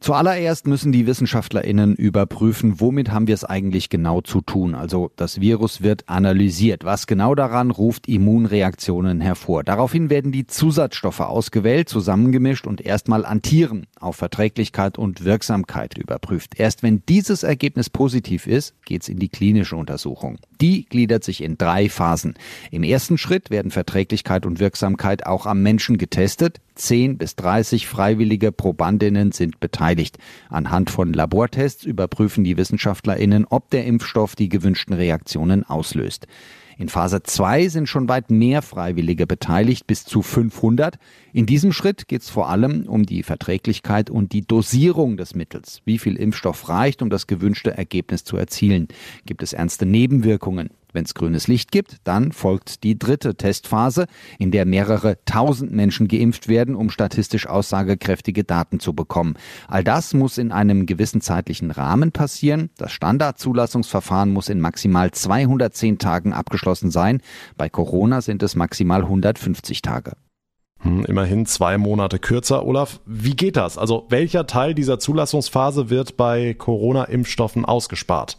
Zuallererst 0.01 0.65
müssen 0.65 0.91
die 0.91 1.05
WissenschaftlerInnen 1.05 1.95
überprüfen, 1.95 2.79
womit 2.79 3.11
haben 3.11 3.27
wir 3.27 3.35
es 3.35 3.43
eigentlich 3.43 3.89
genau 3.89 4.21
zu 4.21 4.41
tun. 4.41 4.73
Also 4.73 5.11
das 5.15 5.41
Virus 5.41 5.83
wird 5.83 6.09
analysiert. 6.09 6.83
Was 6.83 7.05
genau 7.05 7.35
daran 7.35 7.69
ruft 7.69 8.07
Immunreaktionen 8.07 9.21
hervor. 9.21 9.63
Daraufhin 9.63 10.09
werden 10.09 10.31
die 10.31 10.47
Zusatzstoffe 10.47 11.19
ausgewählt, 11.19 11.87
zusammengemischt 11.87 12.65
und 12.65 12.81
erstmal 12.81 13.27
an 13.27 13.43
Tieren 13.43 13.85
auf 14.01 14.15
Verträglichkeit 14.15 14.97
und 14.97 15.23
Wirksamkeit 15.23 15.97
überprüft. 15.97 16.59
Erst 16.59 16.83
wenn 16.83 17.03
dieses 17.07 17.43
Ergebnis 17.43 17.89
positiv 17.89 18.47
ist, 18.47 18.73
geht's 18.85 19.09
in 19.09 19.19
die 19.19 19.29
klinische 19.29 19.75
Untersuchung. 19.75 20.37
Die 20.59 20.85
gliedert 20.85 21.23
sich 21.23 21.41
in 21.41 21.57
drei 21.57 21.89
Phasen. 21.89 22.35
Im 22.71 22.83
ersten 22.83 23.17
Schritt 23.17 23.49
werden 23.49 23.71
Verträglichkeit 23.71 24.45
und 24.45 24.59
Wirksamkeit 24.59 25.25
auch 25.25 25.45
am 25.45 25.63
Menschen 25.63 25.97
getestet. 25.97 26.59
10 26.75 27.17
bis 27.17 27.35
30 27.35 27.87
freiwillige 27.87 28.51
Probandinnen 28.51 29.31
sind 29.31 29.59
beteiligt. 29.59 30.17
Anhand 30.49 30.89
von 30.89 31.13
Labortests 31.13 31.83
überprüfen 31.83 32.43
die 32.43 32.57
Wissenschaftlerinnen, 32.57 33.45
ob 33.49 33.69
der 33.69 33.85
Impfstoff 33.85 34.35
die 34.35 34.49
gewünschten 34.49 34.93
Reaktionen 34.93 35.63
auslöst. 35.63 36.27
In 36.81 36.89
Phase 36.89 37.21
2 37.21 37.67
sind 37.67 37.87
schon 37.87 38.09
weit 38.09 38.31
mehr 38.31 38.63
Freiwillige 38.63 39.27
beteiligt, 39.27 39.85
bis 39.85 40.03
zu 40.03 40.23
500. 40.23 40.97
In 41.31 41.45
diesem 41.45 41.73
Schritt 41.73 42.07
geht 42.07 42.23
es 42.23 42.31
vor 42.31 42.49
allem 42.49 42.87
um 42.87 43.05
die 43.05 43.21
Verträglichkeit 43.21 44.09
und 44.09 44.33
die 44.33 44.41
Dosierung 44.41 45.15
des 45.15 45.35
Mittels. 45.35 45.83
Wie 45.85 45.99
viel 45.99 46.15
Impfstoff 46.15 46.69
reicht, 46.69 47.03
um 47.03 47.11
das 47.11 47.27
gewünschte 47.27 47.77
Ergebnis 47.77 48.23
zu 48.23 48.35
erzielen? 48.35 48.87
Gibt 49.27 49.43
es 49.43 49.53
ernste 49.53 49.85
Nebenwirkungen? 49.85 50.71
Wenn 50.93 51.05
es 51.05 51.13
grünes 51.13 51.47
Licht 51.47 51.71
gibt, 51.71 51.97
dann 52.03 52.31
folgt 52.31 52.83
die 52.83 52.97
dritte 52.97 53.35
Testphase, 53.35 54.05
in 54.39 54.51
der 54.51 54.65
mehrere 54.65 55.17
tausend 55.25 55.71
Menschen 55.71 56.07
geimpft 56.07 56.47
werden, 56.47 56.75
um 56.75 56.89
statistisch 56.89 57.47
aussagekräftige 57.47 58.43
Daten 58.43 58.79
zu 58.79 58.93
bekommen. 58.93 59.35
All 59.67 59.83
das 59.83 60.13
muss 60.13 60.37
in 60.37 60.51
einem 60.51 60.85
gewissen 60.85 61.21
zeitlichen 61.21 61.71
Rahmen 61.71 62.11
passieren. 62.11 62.69
Das 62.77 62.91
Standardzulassungsverfahren 62.91 64.31
muss 64.31 64.49
in 64.49 64.59
maximal 64.59 65.11
210 65.11 65.97
Tagen 65.97 66.33
abgeschlossen 66.33 66.91
sein. 66.91 67.21
Bei 67.57 67.69
Corona 67.69 68.21
sind 68.21 68.43
es 68.43 68.55
maximal 68.55 69.01
150 69.01 69.81
Tage. 69.81 70.13
Hm, 70.81 71.05
immerhin 71.05 71.45
zwei 71.45 71.77
Monate 71.77 72.17
kürzer. 72.17 72.65
Olaf, 72.65 73.01
wie 73.05 73.35
geht 73.35 73.55
das? 73.55 73.77
Also 73.77 74.07
welcher 74.09 74.47
Teil 74.47 74.73
dieser 74.73 74.99
Zulassungsphase 74.99 75.89
wird 75.89 76.17
bei 76.17 76.55
Corona-Impfstoffen 76.55 77.65
ausgespart? 77.65 78.37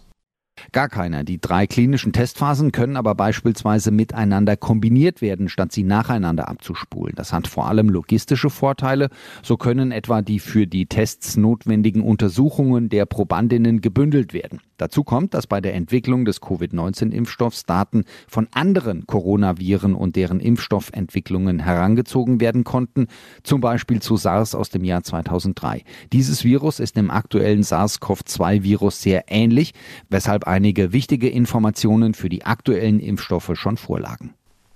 Gar 0.71 0.89
keiner. 0.89 1.25
Die 1.25 1.41
drei 1.41 1.67
klinischen 1.67 2.13
Testphasen 2.13 2.71
können 2.71 2.97
aber 2.97 3.15
beispielsweise 3.15 3.91
miteinander 3.91 4.57
kombiniert 4.57 5.21
werden, 5.21 5.49
statt 5.49 5.73
sie 5.73 5.83
nacheinander 5.83 6.49
abzuspulen. 6.49 7.15
Das 7.17 7.33
hat 7.33 7.49
vor 7.49 7.69
allem 7.69 7.89
logistische 7.89 8.51
Vorteile. 8.51 9.09
So 9.43 9.57
können 9.57 9.91
etwa 9.91 10.23
die 10.23 10.39
für 10.39 10.67
die 10.67 10.87
Tests 10.87 11.37
notwendigen 11.37 12.03
Untersuchungen 12.03 12.89
der 12.89 13.07
Probandinnen 13.07 13.81
gebündelt 13.81 14.33
werden. 14.33 14.61
Dazu 14.83 15.05
kommt, 15.05 15.33
dass 15.33 15.47
bei 15.47 15.61
der 15.61 15.75
Entwicklung 15.75 16.25
des 16.25 16.41
Covid-19-Impfstoffs 16.41 17.67
Daten 17.67 18.03
von 18.27 18.49
anderen 18.51 19.07
Coronaviren 19.07 19.95
und 19.95 20.17
deren 20.17 20.41
Impfstoffentwicklungen 20.41 21.61
herangezogen 21.61 22.41
werden 22.41 22.65
konnten, 22.65 23.07
zum 23.45 23.61
Beispiel 23.61 24.03
zu 24.03 24.17
SARS 24.17 24.57
aus 24.57 24.71
dem 24.71 24.83
Jahr 24.83 25.05
2003. 25.05 25.85
Dieses 26.13 26.43
Virus 26.43 26.81
ist 26.81 26.97
dem 26.97 27.13
aktuellen 27.13 27.63
SARS-CoV-2-Virus 27.63 29.01
sehr 29.01 29.27
ähnlich, 29.29 29.73
weshalb 30.09 30.49
einige 30.49 30.93
wichtige 30.93 31.29
Informationen 31.29 32.13
für 32.13 32.29
die 32.29 32.45
aktuellen 32.45 32.99
Impfstoffe 32.99 33.53
schon 33.55 33.77
vorlagen. 33.77 34.35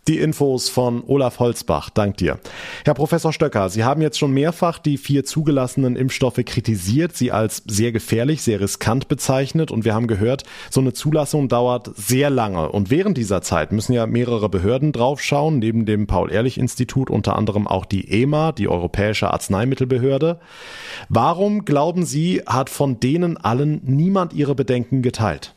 Die 0.09 0.19
Infos 0.21 0.69
von 0.69 1.03
Olaf 1.09 1.41
Holzbach. 1.41 1.91
Dank 1.91 2.17
dir. 2.19 2.39
Herr 2.85 2.95
Professor 2.95 3.33
Stöcker, 3.33 3.69
Sie 3.71 3.83
haben 3.83 4.01
jetzt 4.01 4.19
schon 4.19 4.31
mehrfach 4.31 4.79
die 4.79 4.99
vier 4.99 5.25
zugelassenen 5.25 5.97
Impfstoffe 5.97 6.41
kritisiert, 6.47 7.17
sie 7.17 7.33
als 7.33 7.65
sehr 7.67 7.91
gefährlich, 7.91 8.43
sehr 8.43 8.61
riskant 8.61 9.09
bezeichnet 9.09 9.73
und 9.73 9.85
wir 9.85 9.95
haben 9.95 10.07
gehört, 10.07 10.45
so 10.71 10.81
eine 10.81 10.93
Zulassung 10.93 11.49
dauert 11.49 11.91
sehr 11.97 12.31
lange 12.31 12.71
und 12.71 12.89
während 12.89 13.19
dieser 13.19 13.43
Zeit 13.43 13.73
müssen 13.73 13.95
ja 13.95 14.07
mehrere 14.07 14.49
Behörden 14.49 14.93
draufschauen, 14.93 15.59
neben 15.59 15.87
dem 15.87 16.07
Paul-Ehrlich-Institut 16.07 17.11
unter 17.11 17.35
anderem 17.35 17.67
auch 17.67 17.85
die 17.85 18.09
EMA, 18.09 18.53
die 18.53 18.69
Europäische 18.69 19.33
Arzneimittelbehörde. 19.33 20.39
Warum 21.09 21.65
glauben 21.65 22.05
Sie, 22.05 22.43
hat 22.47 22.71
von 22.71 23.01
denen 23.01 23.39
allen 23.39 23.81
niemand 23.83 24.35
ihre 24.35 24.55
Bedenken 24.55 25.03
geteilt? 25.03 25.53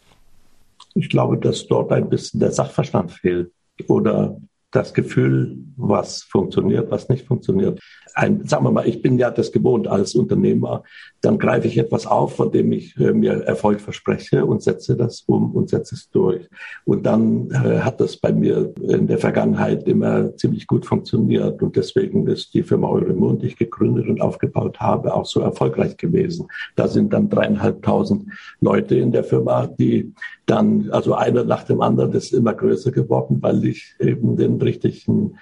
Ich 0.95 1.09
glaube, 1.09 1.37
dass 1.37 1.67
dort 1.67 1.91
ein 1.91 2.09
bisschen 2.09 2.39
der 2.39 2.51
Sachverstand 2.51 3.11
fehlt 3.11 3.51
oder 3.87 4.37
das 4.71 4.93
Gefühl, 4.93 5.57
was 5.77 6.23
funktioniert, 6.23 6.91
was 6.91 7.09
nicht 7.09 7.25
funktioniert. 7.25 7.79
Ein, 8.15 8.45
sagen 8.45 8.63
wir 8.63 8.71
mal, 8.71 8.87
ich 8.87 9.01
bin 9.01 9.17
ja 9.17 9.31
das 9.31 9.51
gewohnt 9.51 9.87
als 9.87 10.15
Unternehmer. 10.15 10.83
Dann 11.21 11.37
greife 11.37 11.67
ich 11.67 11.77
etwas 11.77 12.05
auf, 12.05 12.35
von 12.35 12.51
dem 12.51 12.71
ich 12.71 12.97
äh, 12.97 13.13
mir 13.13 13.33
Erfolg 13.43 13.81
verspreche 13.81 14.45
und 14.45 14.61
setze 14.61 14.95
das 14.95 15.21
um 15.27 15.55
und 15.55 15.69
setze 15.69 15.95
es 15.95 16.09
durch. 16.09 16.47
Und 16.85 17.05
dann 17.05 17.51
äh, 17.51 17.79
hat 17.79 17.99
das 17.99 18.17
bei 18.17 18.31
mir 18.31 18.73
in 18.81 19.07
der 19.07 19.17
Vergangenheit 19.17 19.87
immer 19.87 20.35
ziemlich 20.37 20.67
gut 20.67 20.85
funktioniert. 20.85 21.61
Und 21.61 21.75
deswegen 21.75 22.27
ist 22.27 22.53
die 22.53 22.63
Firma 22.63 22.89
Euremund, 22.89 23.41
die 23.41 23.47
ich 23.47 23.57
gegründet 23.57 24.07
und 24.07 24.21
aufgebaut 24.21 24.79
habe, 24.79 25.13
auch 25.13 25.25
so 25.25 25.41
erfolgreich 25.41 25.97
gewesen. 25.97 26.47
Da 26.75 26.87
sind 26.87 27.13
dann 27.13 27.29
dreieinhalbtausend 27.29 28.25
Leute 28.61 28.95
in 28.95 29.11
der 29.11 29.23
Firma, 29.23 29.67
die 29.67 30.13
dann, 30.49 30.89
also 30.91 31.13
einer 31.13 31.43
nach 31.43 31.63
dem 31.63 31.81
anderen, 31.81 32.13
ist 32.13 32.33
immer 32.33 32.53
größer 32.53 32.91
geworden, 32.91 33.37
weil 33.41 33.65
ich 33.65 33.95
eben 33.99 34.35
den 34.35 34.59
richtigen 34.61 35.37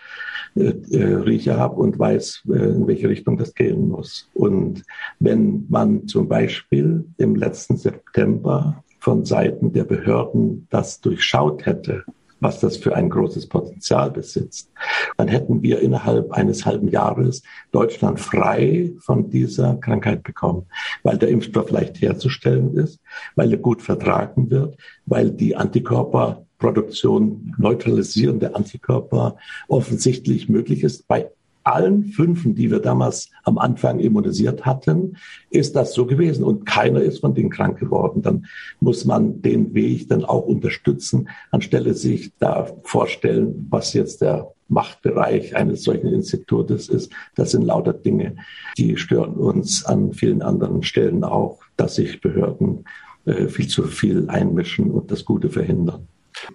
äh, 0.55 0.73
äh, 0.91 1.15
Riecher 1.15 1.57
habe 1.57 1.75
und 1.75 1.97
weiß, 1.97 2.43
in 2.63 2.87
welche 2.87 3.09
Richtung 3.09 3.37
das 3.37 3.53
gehen 3.53 3.89
muss. 3.89 4.29
Und 4.33 4.83
wenn 5.19 5.65
man 5.69 6.07
zum 6.07 6.27
Beispiel 6.27 7.05
im 7.17 7.35
letzten 7.35 7.77
September 7.77 8.83
von 8.99 9.25
Seiten 9.25 9.71
der 9.71 9.83
Behörden 9.83 10.67
das 10.69 11.01
durchschaut 11.01 11.65
hätte, 11.65 12.03
was 12.39 12.59
das 12.59 12.77
für 12.77 12.95
ein 12.95 13.09
großes 13.09 13.47
Potenzial 13.47 14.11
besitzt. 14.11 14.71
Dann 15.17 15.27
hätten 15.27 15.61
wir 15.63 15.79
innerhalb 15.79 16.31
eines 16.31 16.65
halben 16.65 16.89
Jahres 16.89 17.41
Deutschland 17.71 18.19
frei 18.19 18.93
von 18.99 19.29
dieser 19.29 19.75
Krankheit 19.77 20.23
bekommen, 20.23 20.65
weil 21.03 21.17
der 21.17 21.29
Impfstoff 21.29 21.71
leicht 21.71 22.01
herzustellen 22.01 22.75
ist, 22.77 22.99
weil 23.35 23.51
er 23.51 23.57
gut 23.57 23.81
vertragen 23.81 24.49
wird, 24.49 24.77
weil 25.05 25.31
die 25.31 25.55
Antikörperproduktion 25.55 27.55
neutralisierende 27.57 28.55
Antikörper 28.55 29.37
offensichtlich 29.67 30.49
möglich 30.49 30.83
ist 30.83 31.07
bei 31.07 31.29
allen 31.67 32.05
Fünfen, 32.05 32.55
die 32.55 32.71
wir 32.71 32.79
damals 32.79 33.29
am 33.43 33.57
Anfang 33.57 33.99
immunisiert 33.99 34.65
hatten, 34.65 35.17
ist 35.49 35.75
das 35.75 35.93
so 35.93 36.05
gewesen 36.05 36.43
und 36.43 36.65
keiner 36.65 37.01
ist 37.01 37.19
von 37.19 37.33
denen 37.33 37.49
krank 37.49 37.79
geworden. 37.79 38.21
Dann 38.21 38.45
muss 38.79 39.05
man 39.05 39.41
den 39.41 39.73
Weg 39.73 40.09
dann 40.09 40.23
auch 40.23 40.45
unterstützen, 40.45 41.29
anstelle 41.51 41.93
sich 41.93 42.31
da 42.39 42.67
vorstellen, 42.83 43.67
was 43.69 43.93
jetzt 43.93 44.21
der 44.21 44.51
Machtbereich 44.69 45.55
eines 45.55 45.83
solchen 45.83 46.07
Institutes 46.07 46.89
ist. 46.89 47.11
Das 47.35 47.51
sind 47.51 47.63
lauter 47.63 47.93
Dinge, 47.93 48.35
die 48.77 48.97
stören 48.97 49.35
uns 49.35 49.85
an 49.85 50.13
vielen 50.13 50.41
anderen 50.41 50.83
Stellen 50.83 51.23
auch, 51.23 51.59
dass 51.77 51.95
sich 51.95 52.21
Behörden 52.21 52.85
äh, 53.25 53.47
viel 53.47 53.67
zu 53.67 53.83
viel 53.83 54.29
einmischen 54.29 54.91
und 54.91 55.11
das 55.11 55.25
Gute 55.25 55.49
verhindern. 55.49 56.07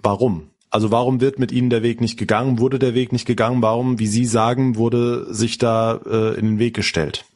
Warum? 0.02 0.51
Also 0.72 0.90
warum 0.90 1.20
wird 1.20 1.38
mit 1.38 1.52
Ihnen 1.52 1.68
der 1.68 1.82
Weg 1.82 2.00
nicht 2.00 2.18
gegangen? 2.18 2.58
Wurde 2.58 2.78
der 2.78 2.94
Weg 2.94 3.12
nicht 3.12 3.26
gegangen? 3.26 3.60
Warum, 3.60 3.98
wie 3.98 4.06
Sie 4.06 4.24
sagen, 4.24 4.76
wurde 4.76 5.32
sich 5.32 5.58
da 5.58 6.00
äh, 6.06 6.38
in 6.38 6.46
den 6.46 6.58
Weg 6.58 6.74
gestellt? 6.74 7.26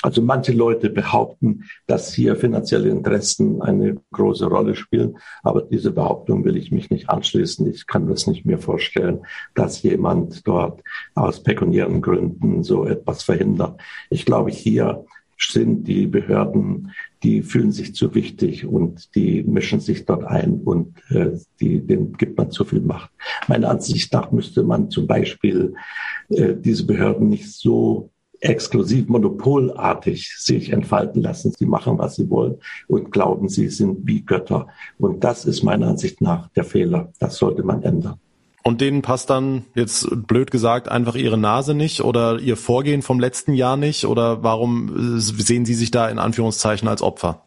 Also 0.00 0.22
manche 0.22 0.52
Leute 0.52 0.88
behaupten, 0.88 1.64
dass 1.86 2.14
hier 2.14 2.36
finanzielle 2.36 2.88
Interessen 2.88 3.60
eine 3.60 3.98
große 4.12 4.46
Rolle 4.46 4.74
spielen, 4.74 5.18
aber 5.42 5.60
diese 5.60 5.90
Behauptung 5.90 6.42
will 6.46 6.56
ich 6.56 6.72
mich 6.72 6.88
nicht 6.88 7.10
anschließen. 7.10 7.70
Ich 7.70 7.86
kann 7.86 8.08
das 8.08 8.26
nicht 8.26 8.46
mehr 8.46 8.58
vorstellen, 8.58 9.26
dass 9.54 9.82
jemand 9.82 10.46
dort 10.48 10.80
aus 11.14 11.42
pekuniären 11.42 12.00
Gründen 12.00 12.62
so 12.62 12.86
etwas 12.86 13.22
verhindert. 13.22 13.78
Ich 14.08 14.24
glaube, 14.24 14.50
hier 14.50 15.04
sind 15.48 15.84
die 15.84 16.06
Behörden, 16.06 16.92
die 17.22 17.42
fühlen 17.42 17.72
sich 17.72 17.94
zu 17.94 18.14
wichtig 18.14 18.66
und 18.66 19.14
die 19.14 19.42
mischen 19.42 19.80
sich 19.80 20.04
dort 20.04 20.24
ein 20.24 20.60
und 20.60 20.94
äh, 21.10 21.32
die, 21.60 21.80
denen 21.80 22.12
gibt 22.14 22.38
man 22.38 22.50
zu 22.50 22.64
viel 22.64 22.80
Macht. 22.80 23.10
Meiner 23.48 23.70
Ansicht 23.70 24.12
nach 24.12 24.30
müsste 24.32 24.62
man 24.62 24.90
zum 24.90 25.06
Beispiel 25.06 25.74
äh, 26.28 26.54
diese 26.54 26.86
Behörden 26.86 27.28
nicht 27.28 27.50
so 27.50 28.10
exklusiv 28.40 29.08
monopolartig 29.08 30.34
sich 30.38 30.72
entfalten 30.72 31.22
lassen. 31.22 31.52
Sie 31.56 31.66
machen, 31.66 31.98
was 31.98 32.16
sie 32.16 32.30
wollen 32.30 32.56
und 32.88 33.12
glauben, 33.12 33.48
sie 33.48 33.68
sind 33.68 34.06
wie 34.06 34.22
Götter. 34.22 34.68
Und 34.98 35.24
das 35.24 35.44
ist 35.44 35.62
meiner 35.62 35.88
Ansicht 35.88 36.20
nach 36.20 36.48
der 36.48 36.64
Fehler. 36.64 37.12
Das 37.18 37.36
sollte 37.36 37.62
man 37.62 37.82
ändern. 37.82 38.18
Und 38.62 38.80
denen 38.80 39.02
passt 39.02 39.30
dann 39.30 39.64
jetzt 39.74 40.08
blöd 40.26 40.50
gesagt 40.50 40.88
einfach 40.88 41.14
ihre 41.14 41.38
Nase 41.38 41.74
nicht 41.74 42.02
oder 42.02 42.38
ihr 42.38 42.56
Vorgehen 42.56 43.02
vom 43.02 43.18
letzten 43.18 43.54
Jahr 43.54 43.76
nicht? 43.76 44.04
Oder 44.04 44.42
warum 44.42 45.16
äh, 45.16 45.20
sehen 45.20 45.64
Sie 45.64 45.74
sich 45.74 45.90
da 45.90 46.08
in 46.08 46.18
Anführungszeichen 46.18 46.86
als 46.86 47.02
Opfer? 47.02 47.42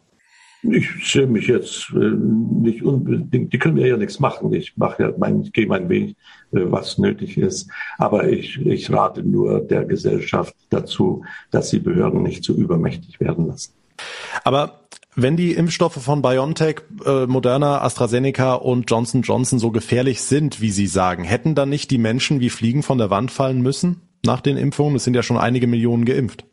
Ich 0.64 0.88
sehe 1.04 1.28
mich 1.28 1.48
jetzt 1.48 1.92
äh, 1.94 1.98
nicht 1.98 2.84
unbedingt, 2.84 3.52
die 3.52 3.60
können 3.60 3.76
mir 3.76 3.88
ja 3.88 3.98
nichts 3.98 4.20
machen. 4.20 4.54
Ich 4.54 4.78
mache 4.78 5.04
ja 5.04 5.14
mein, 5.18 5.42
ich 5.42 5.52
gehe 5.52 5.68
meinen 5.68 5.90
Weg, 5.90 6.16
äh, 6.52 6.62
was 6.72 6.98
nötig 6.98 7.38
ist. 7.38 7.70
Aber 7.98 8.30
ich, 8.30 8.60
ich 8.66 8.90
rate 8.92 9.24
nur 9.24 9.60
der 9.60 9.86
Gesellschaft 9.86 10.56
dazu, 10.70 11.24
dass 11.52 11.70
sie 11.70 11.80
Behörden 11.80 12.24
nicht 12.24 12.44
zu 12.44 12.56
übermächtig 12.56 13.20
werden 13.20 13.48
lassen. 13.48 13.74
Aber 14.46 14.88
wenn 15.16 15.38
die 15.38 15.54
Impfstoffe 15.54 16.02
von 16.02 16.22
BioNTech, 16.22 16.82
äh, 17.06 17.26
Moderna, 17.26 17.82
AstraZeneca 17.82 18.56
und 18.56 18.90
Johnson 18.90 19.22
Johnson 19.22 19.60
so 19.60 19.72
gefährlich 19.72 20.22
sind, 20.22 20.62
wie 20.62 20.72
Sie 20.72 20.88
sagen, 20.88 21.24
hätten 21.24 21.56
dann 21.56 21.70
nicht 21.70 21.92
die 21.92 21.98
Menschen 21.98 22.40
wie 22.40 22.50
Fliegen 22.50 22.84
von 22.84 22.98
der 22.98 23.10
Wand 23.10 23.32
fallen 23.32 23.62
müssen 23.62 24.02
nach 24.26 24.42
den 24.42 24.58
Impfungen? 24.58 24.96
Es 24.96 25.04
sind 25.04 25.16
ja 25.16 25.24
schon 25.24 25.38
einige 25.38 25.68
Millionen 25.68 26.06
geimpft. 26.06 26.46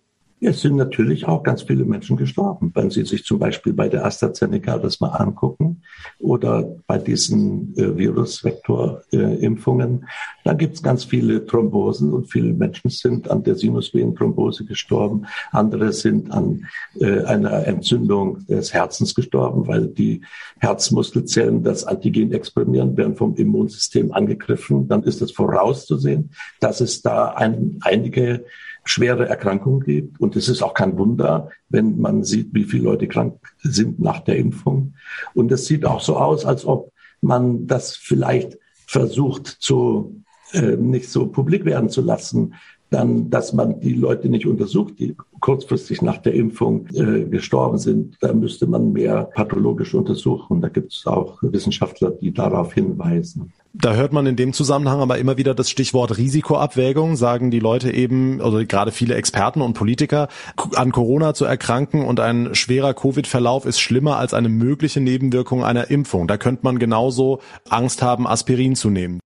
Es 0.42 0.62
sind 0.62 0.76
natürlich 0.76 1.28
auch 1.28 1.42
ganz 1.42 1.60
viele 1.62 1.84
Menschen 1.84 2.16
gestorben. 2.16 2.72
Wenn 2.74 2.88
Sie 2.88 3.04
sich 3.04 3.24
zum 3.24 3.38
Beispiel 3.38 3.74
bei 3.74 3.90
der 3.90 4.06
AstraZeneca 4.06 4.78
das 4.78 4.98
mal 4.98 5.10
angucken 5.10 5.82
oder 6.18 6.62
bei 6.86 6.96
diesen 6.96 7.76
äh, 7.76 7.98
Virusvektorimpfungen, 7.98 10.02
äh, 10.02 10.06
da 10.44 10.54
gibt 10.54 10.76
es 10.76 10.82
ganz 10.82 11.04
viele 11.04 11.44
Thrombosen 11.44 12.14
und 12.14 12.32
viele 12.32 12.54
Menschen 12.54 12.90
sind 12.90 13.30
an 13.30 13.42
der 13.42 13.54
Sinusvenenthrombose 13.54 14.64
gestorben. 14.64 15.26
Andere 15.50 15.92
sind 15.92 16.32
an 16.32 16.66
äh, 16.98 17.22
einer 17.24 17.66
Entzündung 17.66 18.38
des 18.46 18.72
Herzens 18.72 19.14
gestorben, 19.14 19.68
weil 19.68 19.88
die 19.88 20.22
Herzmuskelzellen 20.58 21.62
das 21.62 21.84
Antigen 21.84 22.32
exprimieren, 22.32 22.96
werden 22.96 23.14
vom 23.14 23.34
Immunsystem 23.34 24.10
angegriffen. 24.12 24.88
Dann 24.88 25.02
ist 25.02 25.20
es 25.20 25.32
vorauszusehen, 25.32 26.30
dass 26.60 26.80
es 26.80 27.02
da 27.02 27.32
ein, 27.32 27.76
einige 27.82 28.46
schwere 28.90 29.28
Erkrankungen 29.28 29.80
gibt. 29.80 30.20
Und 30.20 30.36
es 30.36 30.48
ist 30.48 30.62
auch 30.62 30.74
kein 30.74 30.98
Wunder, 30.98 31.50
wenn 31.68 32.00
man 32.00 32.24
sieht, 32.24 32.52
wie 32.52 32.64
viele 32.64 32.84
Leute 32.84 33.08
krank 33.08 33.38
sind 33.58 34.00
nach 34.00 34.20
der 34.20 34.36
Impfung. 34.36 34.94
Und 35.34 35.52
es 35.52 35.66
sieht 35.66 35.84
auch 35.84 36.00
so 36.00 36.16
aus, 36.16 36.44
als 36.44 36.64
ob 36.64 36.92
man 37.20 37.66
das 37.66 37.96
vielleicht 37.96 38.58
versucht 38.86 39.46
zu 39.46 40.22
äh, 40.52 40.76
nicht 40.76 41.08
so 41.08 41.26
publik 41.28 41.64
werden 41.64 41.88
zu 41.88 42.00
lassen, 42.00 42.54
dann, 42.90 43.30
dass 43.30 43.52
man 43.52 43.80
die 43.80 43.94
Leute 43.94 44.28
nicht 44.28 44.46
untersucht, 44.46 44.94
die 44.98 45.16
kurzfristig 45.40 46.02
nach 46.02 46.18
der 46.18 46.34
Impfung 46.34 46.86
äh, 46.88 47.24
gestorben 47.24 47.78
sind. 47.78 48.16
Da 48.20 48.32
müsste 48.32 48.66
man 48.66 48.92
mehr 48.92 49.30
pathologisch 49.34 49.94
untersuchen. 49.94 50.60
Da 50.60 50.68
gibt 50.68 50.92
es 50.92 51.06
auch 51.06 51.38
Wissenschaftler, 51.40 52.10
die 52.10 52.32
darauf 52.32 52.74
hinweisen. 52.74 53.52
Da 53.72 53.94
hört 53.94 54.12
man 54.12 54.26
in 54.26 54.34
dem 54.34 54.52
Zusammenhang 54.52 55.00
aber 55.00 55.18
immer 55.18 55.36
wieder 55.36 55.54
das 55.54 55.70
Stichwort 55.70 56.18
Risikoabwägung, 56.18 57.14
sagen 57.14 57.52
die 57.52 57.60
Leute 57.60 57.92
eben, 57.92 58.40
also 58.40 58.60
gerade 58.66 58.90
viele 58.90 59.14
Experten 59.14 59.62
und 59.62 59.74
Politiker, 59.74 60.26
an 60.74 60.90
Corona 60.90 61.34
zu 61.34 61.44
erkranken 61.44 62.04
und 62.04 62.18
ein 62.18 62.56
schwerer 62.56 62.94
Covid-Verlauf 62.94 63.66
ist 63.66 63.78
schlimmer 63.78 64.16
als 64.16 64.34
eine 64.34 64.48
mögliche 64.48 65.00
Nebenwirkung 65.00 65.64
einer 65.64 65.88
Impfung. 65.88 66.26
Da 66.26 66.36
könnte 66.36 66.64
man 66.64 66.80
genauso 66.80 67.38
Angst 67.68 68.02
haben, 68.02 68.26
Aspirin 68.26 68.74
zu 68.74 68.90
nehmen. 68.90 69.20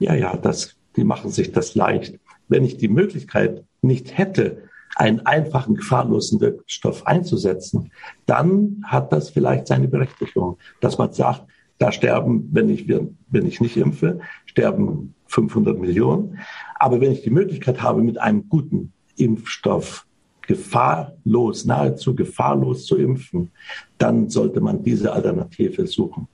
Ja, 0.00 0.14
ja, 0.14 0.36
das, 0.36 0.74
die 0.96 1.04
machen 1.04 1.30
sich 1.30 1.52
das 1.52 1.76
leicht. 1.76 2.18
Wenn 2.48 2.64
ich 2.64 2.76
die 2.76 2.88
Möglichkeit 2.88 3.64
nicht 3.82 4.16
hätte, 4.16 4.62
einen 4.96 5.20
einfachen, 5.26 5.74
gefahrlosen 5.74 6.40
Wirkstoff 6.40 7.06
einzusetzen, 7.06 7.90
dann 8.26 8.82
hat 8.84 9.12
das 9.12 9.30
vielleicht 9.30 9.66
seine 9.66 9.88
Berechtigung, 9.88 10.58
dass 10.80 10.98
man 10.98 11.12
sagt, 11.12 11.44
da 11.78 11.90
sterben, 11.90 12.48
wenn 12.52 12.68
ich, 12.68 12.88
wenn 12.88 13.46
ich 13.46 13.60
nicht 13.60 13.76
impfe, 13.76 14.20
sterben 14.46 15.14
500 15.26 15.78
Millionen. 15.78 16.38
Aber 16.78 17.00
wenn 17.00 17.12
ich 17.12 17.22
die 17.22 17.30
Möglichkeit 17.30 17.82
habe, 17.82 18.02
mit 18.02 18.18
einem 18.18 18.48
guten 18.48 18.92
Impfstoff 19.16 20.06
gefahrlos, 20.42 21.64
nahezu 21.64 22.14
gefahrlos 22.14 22.86
zu 22.86 22.96
impfen, 22.96 23.50
dann 23.98 24.28
sollte 24.28 24.60
man 24.60 24.82
diese 24.82 25.12
Alternative 25.12 25.86
suchen. 25.86 26.28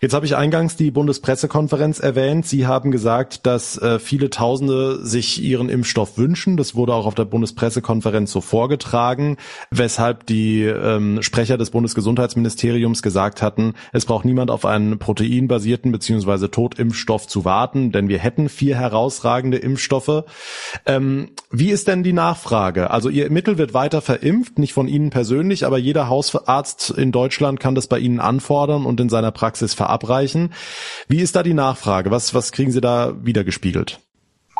Jetzt 0.00 0.14
habe 0.14 0.26
ich 0.26 0.36
eingangs 0.36 0.76
die 0.76 0.90
Bundespressekonferenz 0.90 2.00
erwähnt. 2.00 2.46
Sie 2.46 2.66
haben 2.66 2.90
gesagt, 2.90 3.46
dass 3.46 3.78
äh, 3.78 3.98
viele 3.98 4.30
Tausende 4.30 5.04
sich 5.04 5.42
ihren 5.42 5.68
Impfstoff 5.68 6.18
wünschen. 6.18 6.56
Das 6.56 6.74
wurde 6.74 6.94
auch 6.94 7.06
auf 7.06 7.14
der 7.14 7.24
Bundespressekonferenz 7.24 8.32
so 8.32 8.40
vorgetragen, 8.40 9.36
weshalb 9.70 10.26
die 10.26 10.62
ähm, 10.62 11.22
Sprecher 11.22 11.56
des 11.56 11.70
Bundesgesundheitsministeriums 11.70 13.02
gesagt 13.02 13.42
hatten, 13.42 13.74
es 13.92 14.04
braucht 14.04 14.24
niemand 14.24 14.50
auf 14.50 14.64
einen 14.64 14.98
proteinbasierten 14.98 15.92
bzw. 15.92 16.48
Totimpfstoff 16.48 17.26
zu 17.26 17.44
warten, 17.44 17.92
denn 17.92 18.08
wir 18.08 18.18
hätten 18.18 18.48
vier 18.48 18.76
herausragende 18.76 19.58
Impfstoffe. 19.58 20.24
Ähm, 20.84 21.30
wie 21.50 21.70
ist 21.70 21.88
denn 21.88 22.02
die 22.02 22.12
Nachfrage? 22.12 22.90
Also 22.90 23.08
Ihr 23.08 23.30
Mittel 23.30 23.58
wird 23.58 23.74
weiter 23.74 24.00
verimpft, 24.00 24.58
nicht 24.58 24.72
von 24.72 24.88
Ihnen 24.88 25.10
persönlich, 25.10 25.64
aber 25.64 25.78
jeder 25.78 26.08
Hausarzt 26.08 26.90
in 26.90 27.12
Deutschland 27.12 27.60
kann 27.60 27.74
das 27.74 27.86
bei 27.86 27.98
Ihnen 27.98 28.20
anfordern 28.20 28.84
und 28.84 29.00
in 29.00 29.08
seiner 29.08 29.30
Praxis 29.30 29.74
verabreichen. 29.86 30.50
Wie 31.08 31.20
ist 31.20 31.36
da 31.36 31.42
die 31.42 31.54
Nachfrage? 31.54 32.10
Was, 32.10 32.34
was 32.34 32.52
kriegen 32.52 32.72
Sie 32.72 32.80
da 32.80 33.14
wiedergespiegelt? 33.22 34.00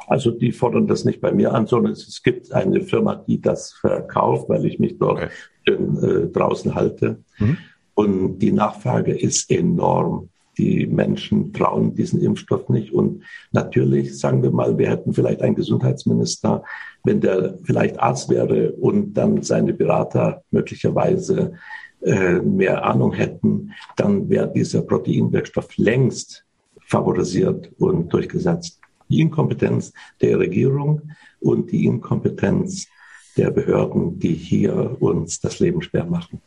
Also 0.09 0.31
die 0.31 0.53
fordern 0.53 0.87
das 0.87 1.05
nicht 1.05 1.21
bei 1.21 1.33
mir 1.33 1.53
an, 1.53 1.67
sondern 1.67 1.93
es 1.93 2.23
gibt 2.23 2.53
eine 2.53 2.81
Firma, 2.83 3.17
die 3.17 3.41
das 3.41 3.73
verkauft, 3.73 4.49
weil 4.49 4.65
ich 4.65 4.79
mich 4.79 4.99
dort 4.99 5.31
okay. 5.67 5.73
äh, 5.73 6.29
draußen 6.29 6.75
halte. 6.77 7.25
Mhm. 7.39 7.59
Und 7.95 8.39
die 8.39 8.53
Nachfrage 8.53 9.19
ist 9.19 9.51
enorm. 9.51 10.29
Die 10.59 10.87
Menschen 10.87 11.53
trauen 11.53 11.95
diesen 11.95 12.23
Impfstoff 12.23 12.69
nicht. 12.69 12.93
Und 12.93 13.25
natürlich, 13.53 14.19
sagen 14.19 14.43
wir 14.43 14.53
mal, 14.53 14.79
wir 14.79 14.89
hätten 14.89 15.12
vielleicht 15.12 15.43
einen 15.43 15.57
Gesundheitsminister, 15.57 16.62
wenn 17.05 17.21
der 17.21 17.59
vielleicht 17.65 17.99
Arzt 17.99 18.31
wäre 18.31 18.73
und 18.73 19.15
dann 19.15 19.43
seine 19.43 19.75
Berater 19.75 20.43
möglicherweise 20.51 21.55
äh, 22.02 22.35
mehr 22.40 22.85
Ahnung 22.85 23.12
hätten, 23.12 23.72
dann 23.96 24.28
wäre 24.28 24.52
dieser 24.52 24.82
Proteinwirkstoff 24.82 25.76
längst 25.76 26.44
favorisiert 26.87 27.70
und 27.78 28.12
durchgesetzt. 28.12 28.80
Die 29.09 29.20
Inkompetenz 29.20 29.92
der 30.20 30.38
Regierung 30.38 31.02
und 31.40 31.70
die 31.70 31.85
Inkompetenz 31.85 32.87
der 33.37 33.50
Behörden, 33.50 34.18
die 34.18 34.35
hier 34.35 34.96
uns 35.00 35.40
das 35.40 35.59
Leben 35.59 35.82
schwer 35.82 36.06
machen. 36.06 36.40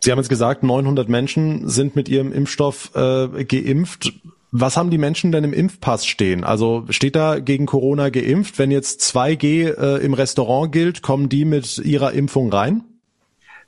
Sie 0.00 0.10
haben 0.10 0.18
jetzt 0.18 0.28
gesagt, 0.28 0.64
900 0.64 1.08
Menschen 1.08 1.68
sind 1.68 1.94
mit 1.94 2.08
Ihrem 2.08 2.32
Impfstoff 2.32 2.90
äh, 2.94 3.44
geimpft. 3.44 4.12
Was 4.50 4.76
haben 4.76 4.90
die 4.90 4.98
Menschen 4.98 5.32
denn 5.32 5.44
im 5.44 5.52
Impfpass 5.52 6.04
stehen? 6.04 6.44
Also 6.44 6.84
steht 6.90 7.16
da 7.16 7.38
gegen 7.38 7.66
Corona 7.66 8.10
geimpft? 8.10 8.58
Wenn 8.58 8.70
jetzt 8.70 9.00
2G 9.02 9.70
äh, 9.70 10.04
im 10.04 10.14
Restaurant 10.14 10.72
gilt, 10.72 11.02
kommen 11.02 11.28
die 11.28 11.44
mit 11.44 11.78
ihrer 11.78 12.12
Impfung 12.12 12.52
rein? 12.52 12.82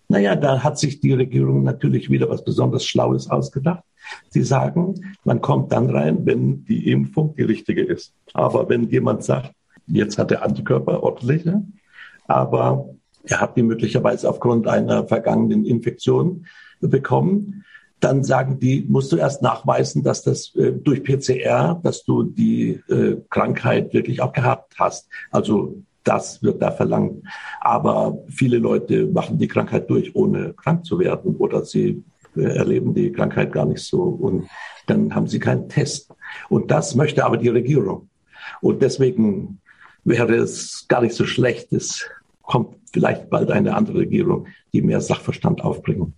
Naja, 0.08 0.36
da 0.36 0.62
hat 0.62 0.78
sich 0.78 1.00
die 1.00 1.12
Regierung 1.12 1.62
natürlich 1.62 2.10
wieder 2.10 2.28
was 2.28 2.44
besonders 2.44 2.84
Schlaues 2.84 3.30
ausgedacht. 3.30 3.82
Sie 4.28 4.42
sagen, 4.42 5.16
man 5.24 5.40
kommt 5.40 5.72
dann 5.72 5.88
rein, 5.88 6.26
wenn 6.26 6.64
die 6.66 6.90
Impfung 6.90 7.34
die 7.36 7.42
richtige 7.42 7.82
ist. 7.82 8.12
Aber 8.34 8.68
wenn 8.68 8.88
jemand 8.90 9.24
sagt, 9.24 9.52
jetzt 9.86 10.18
hat 10.18 10.30
er 10.30 10.42
Antikörper 10.42 11.02
ordentliche, 11.02 11.62
aber 12.26 12.88
er 13.24 13.40
hat 13.40 13.56
die 13.56 13.62
möglicherweise 13.62 14.28
aufgrund 14.28 14.68
einer 14.68 15.06
vergangenen 15.06 15.64
Infektion 15.64 16.46
bekommen. 16.80 17.64
Dann 18.00 18.22
sagen 18.22 18.58
die, 18.58 18.84
musst 18.86 19.12
du 19.12 19.16
erst 19.16 19.40
nachweisen, 19.40 20.02
dass 20.02 20.22
das 20.22 20.54
äh, 20.56 20.72
durch 20.72 21.02
PCR, 21.02 21.80
dass 21.82 22.04
du 22.04 22.24
die 22.24 22.80
äh, 22.88 23.16
Krankheit 23.30 23.94
wirklich 23.94 24.20
auch 24.20 24.32
gehabt 24.32 24.74
hast. 24.78 25.08
Also 25.30 25.82
das 26.04 26.42
wird 26.42 26.62
da 26.62 26.70
verlangt. 26.70 27.24
Aber 27.60 28.18
viele 28.28 28.58
Leute 28.58 29.06
machen 29.06 29.38
die 29.38 29.48
Krankheit 29.48 29.88
durch, 29.90 30.14
ohne 30.14 30.52
krank 30.52 30.84
zu 30.84 30.98
werden 30.98 31.36
oder 31.36 31.64
sie 31.64 32.04
äh, 32.36 32.42
erleben 32.42 32.94
die 32.94 33.10
Krankheit 33.10 33.52
gar 33.52 33.66
nicht 33.66 33.82
so 33.82 34.02
und 34.02 34.48
dann 34.86 35.14
haben 35.14 35.26
sie 35.26 35.38
keinen 35.38 35.68
Test. 35.68 36.12
Und 36.48 36.70
das 36.70 36.94
möchte 36.94 37.24
aber 37.24 37.36
die 37.36 37.48
Regierung. 37.48 38.08
Und 38.60 38.82
deswegen 38.82 39.60
wäre 40.04 40.34
es 40.34 40.86
gar 40.88 41.00
nicht 41.00 41.14
so 41.14 41.24
schlecht, 41.24 41.72
es 41.72 42.06
kommt 42.42 42.76
vielleicht 42.92 43.30
bald 43.30 43.50
eine 43.50 43.74
andere 43.74 43.98
Regierung, 43.98 44.46
die 44.72 44.82
mehr 44.82 45.00
Sachverstand 45.00 45.62
aufbringen. 45.62 46.14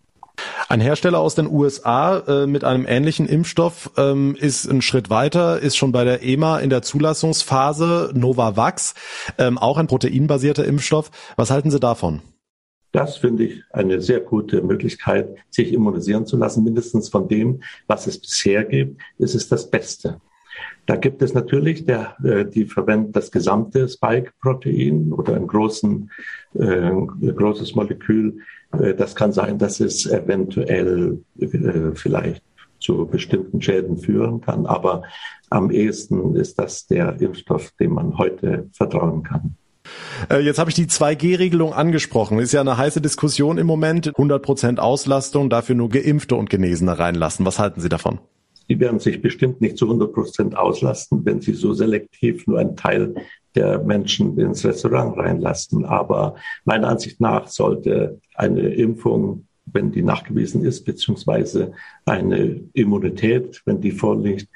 Ein 0.68 0.80
Hersteller 0.80 1.20
aus 1.20 1.36
den 1.36 1.46
USA 1.46 2.18
äh, 2.18 2.46
mit 2.48 2.64
einem 2.64 2.86
ähnlichen 2.88 3.26
Impfstoff 3.26 3.92
ähm, 3.96 4.34
ist 4.34 4.68
einen 4.68 4.82
Schritt 4.82 5.10
weiter, 5.10 5.60
ist 5.60 5.76
schon 5.76 5.92
bei 5.92 6.02
der 6.02 6.24
EMA 6.24 6.58
in 6.58 6.70
der 6.70 6.82
Zulassungsphase, 6.82 8.10
Novavax, 8.14 8.94
ähm, 9.38 9.58
auch 9.58 9.78
ein 9.78 9.86
proteinbasierter 9.86 10.64
Impfstoff. 10.64 11.12
Was 11.36 11.52
halten 11.52 11.70
Sie 11.70 11.78
davon? 11.78 12.20
Das 12.90 13.16
finde 13.16 13.44
ich 13.44 13.62
eine 13.70 14.00
sehr 14.00 14.18
gute 14.18 14.60
Möglichkeit, 14.62 15.36
sich 15.50 15.72
immunisieren 15.72 16.26
zu 16.26 16.36
lassen, 16.36 16.64
mindestens 16.64 17.10
von 17.10 17.28
dem, 17.28 17.62
was 17.86 18.08
es 18.08 18.20
bisher 18.20 18.64
gibt. 18.64 19.00
Es 19.18 19.36
ist 19.36 19.52
das 19.52 19.70
Beste. 19.70 20.20
Da 20.86 20.94
gibt 20.94 21.20
es 21.20 21.34
natürlich, 21.34 21.84
der, 21.84 22.16
äh, 22.24 22.44
die 22.44 22.64
verwenden 22.64 23.12
das 23.12 23.32
gesamte 23.32 23.88
Spike-Protein 23.88 25.12
oder 25.12 25.34
ein 25.34 25.48
großen, 25.48 26.10
äh, 26.54 26.90
großes 26.90 27.74
Molekül. 27.74 28.38
Äh, 28.72 28.94
das 28.94 29.16
kann 29.16 29.32
sein, 29.32 29.58
dass 29.58 29.80
es 29.80 30.06
eventuell 30.06 31.18
vielleicht 31.94 32.42
zu 32.78 33.06
bestimmten 33.06 33.60
Schäden 33.60 33.96
führen 33.96 34.40
kann. 34.40 34.66
Aber 34.66 35.02
am 35.50 35.70
ehesten 35.70 36.36
ist 36.36 36.58
das 36.58 36.86
der 36.86 37.20
Impfstoff, 37.20 37.72
dem 37.80 37.94
man 37.94 38.16
heute 38.16 38.68
vertrauen 38.72 39.22
kann. 39.22 39.56
Jetzt 40.30 40.58
habe 40.58 40.70
ich 40.70 40.74
die 40.74 40.86
2G-Regelung 40.86 41.72
angesprochen. 41.72 42.38
Ist 42.38 42.52
ja 42.52 42.60
eine 42.60 42.76
heiße 42.76 43.00
Diskussion 43.00 43.56
im 43.56 43.66
Moment. 43.66 44.12
100% 44.14 44.78
Auslastung, 44.78 45.48
dafür 45.48 45.74
nur 45.74 45.88
Geimpfte 45.88 46.34
und 46.34 46.50
Genesene 46.50 46.98
reinlassen. 46.98 47.46
Was 47.46 47.58
halten 47.58 47.80
Sie 47.80 47.88
davon? 47.88 48.18
Die 48.68 48.80
werden 48.80 48.98
sich 48.98 49.22
bestimmt 49.22 49.60
nicht 49.60 49.76
zu 49.76 49.86
100 49.86 50.12
Prozent 50.12 50.56
auslasten, 50.56 51.24
wenn 51.24 51.40
sie 51.40 51.54
so 51.54 51.72
selektiv 51.72 52.46
nur 52.46 52.58
einen 52.58 52.76
Teil 52.76 53.14
der 53.54 53.82
Menschen 53.82 54.38
ins 54.38 54.64
Restaurant 54.64 55.16
reinlassen. 55.16 55.84
Aber 55.84 56.34
meiner 56.64 56.88
Ansicht 56.88 57.20
nach 57.20 57.48
sollte 57.48 58.20
eine 58.34 58.68
Impfung 58.74 59.45
wenn 59.66 59.90
die 59.90 60.02
nachgewiesen 60.02 60.64
ist, 60.64 60.84
beziehungsweise 60.84 61.72
eine 62.04 62.60
Immunität, 62.72 63.62
wenn 63.64 63.80
die 63.80 63.90
vorliegt, 63.90 64.48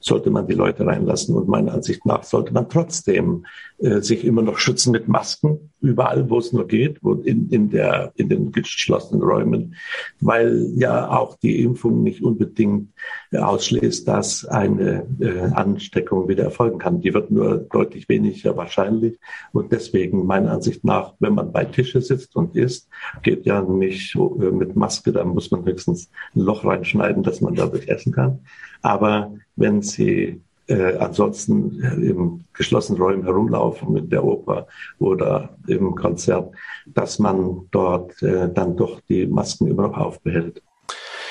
sollte 0.00 0.30
man 0.30 0.46
die 0.46 0.54
Leute 0.54 0.84
reinlassen. 0.86 1.36
Und 1.36 1.48
meiner 1.48 1.72
Ansicht 1.72 2.04
nach 2.04 2.24
sollte 2.24 2.52
man 2.52 2.68
trotzdem 2.68 3.46
äh, 3.78 4.00
sich 4.00 4.24
immer 4.24 4.42
noch 4.42 4.58
schützen 4.58 4.90
mit 4.90 5.06
Masken, 5.06 5.70
überall, 5.80 6.28
wo 6.28 6.38
es 6.38 6.52
nur 6.52 6.66
geht, 6.66 6.98
wo 7.02 7.14
in, 7.14 7.48
in, 7.50 7.70
der, 7.70 8.12
in 8.16 8.28
den 8.28 8.50
geschlossenen 8.50 9.22
Räumen, 9.22 9.76
weil 10.20 10.72
ja 10.74 11.10
auch 11.10 11.36
die 11.36 11.62
Impfung 11.62 12.02
nicht 12.02 12.22
unbedingt 12.22 12.92
äh, 13.30 13.38
ausschließt, 13.38 14.08
dass 14.08 14.44
eine 14.44 15.06
äh, 15.20 15.40
Ansteckung 15.52 16.28
wieder 16.28 16.44
erfolgen 16.44 16.78
kann. 16.78 17.00
Die 17.00 17.14
wird 17.14 17.30
nur 17.30 17.58
deutlich 17.58 18.08
weniger 18.08 18.56
wahrscheinlich. 18.56 19.18
Und 19.52 19.70
deswegen 19.72 20.26
meiner 20.26 20.52
Ansicht 20.52 20.84
nach, 20.84 21.14
wenn 21.20 21.34
man 21.34 21.52
bei 21.52 21.64
Tische 21.64 22.00
sitzt 22.00 22.34
und 22.34 22.56
isst, 22.56 22.88
geht 23.22 23.46
ja 23.46 23.62
nicht 23.62 24.16
äh, 24.16 24.18
mit 24.56 24.76
Maske, 24.76 25.12
da 25.12 25.24
muss 25.24 25.50
man 25.50 25.64
höchstens 25.64 26.10
ein 26.34 26.40
Loch 26.40 26.64
reinschneiden, 26.64 27.22
dass 27.22 27.40
man 27.40 27.54
dadurch 27.54 27.88
essen 27.88 28.12
kann. 28.12 28.40
Aber 28.82 29.32
wenn 29.56 29.82
Sie 29.82 30.40
äh, 30.68 30.96
ansonsten 30.96 31.80
im 32.02 32.44
geschlossenen 32.52 33.00
Räumen 33.00 33.24
herumlaufen 33.24 33.92
mit 33.92 34.10
der 34.10 34.24
Oper 34.24 34.66
oder 34.98 35.56
im 35.66 35.94
Konzert, 35.94 36.52
dass 36.86 37.18
man 37.18 37.68
dort 37.70 38.20
äh, 38.22 38.52
dann 38.52 38.76
doch 38.76 39.00
die 39.08 39.26
Masken 39.26 39.68
immer 39.68 39.82
noch 39.82 39.96
aufbehält. 39.96 40.62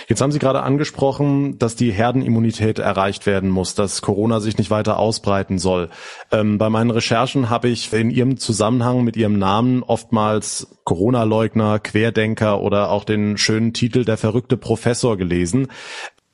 Jetzt 0.08 0.22
haben 0.22 0.32
Sie 0.32 0.39
gerade 0.39 0.62
angesprochen, 0.63 1.58
dass 1.58 1.76
die 1.76 1.91
Herdenimmunität 1.91 2.80
erreicht 2.80 3.26
werden 3.26 3.50
muss, 3.50 3.76
dass 3.76 4.02
Corona 4.02 4.39
sich 4.39 4.58
nicht 4.58 4.70
weiter 4.70 5.00
ausbreiten 5.00 5.58
soll. 5.58 5.89
Ähm, 6.32 6.58
bei 6.58 6.70
meinen 6.70 6.91
Recherchen 6.91 7.50
habe 7.50 7.70
ich 7.70 7.91
in 7.91 8.12
Ihrem 8.12 8.38
Zusammenhang 8.38 9.04
mit 9.04 9.18
Ihrem 9.18 9.39
Namen 9.39 9.84
oftmals 9.84 10.68
Corona-Leugner, 10.84 11.80
Querdenker 11.80 12.62
oder 12.62 12.91
auch 12.91 13.04
den 13.04 13.38
schönen 13.38 13.74
Titel 13.74 14.06
Der 14.06 14.18
verrückte 14.18 14.58
Professor 14.58 15.18
gelesen. 15.18 15.68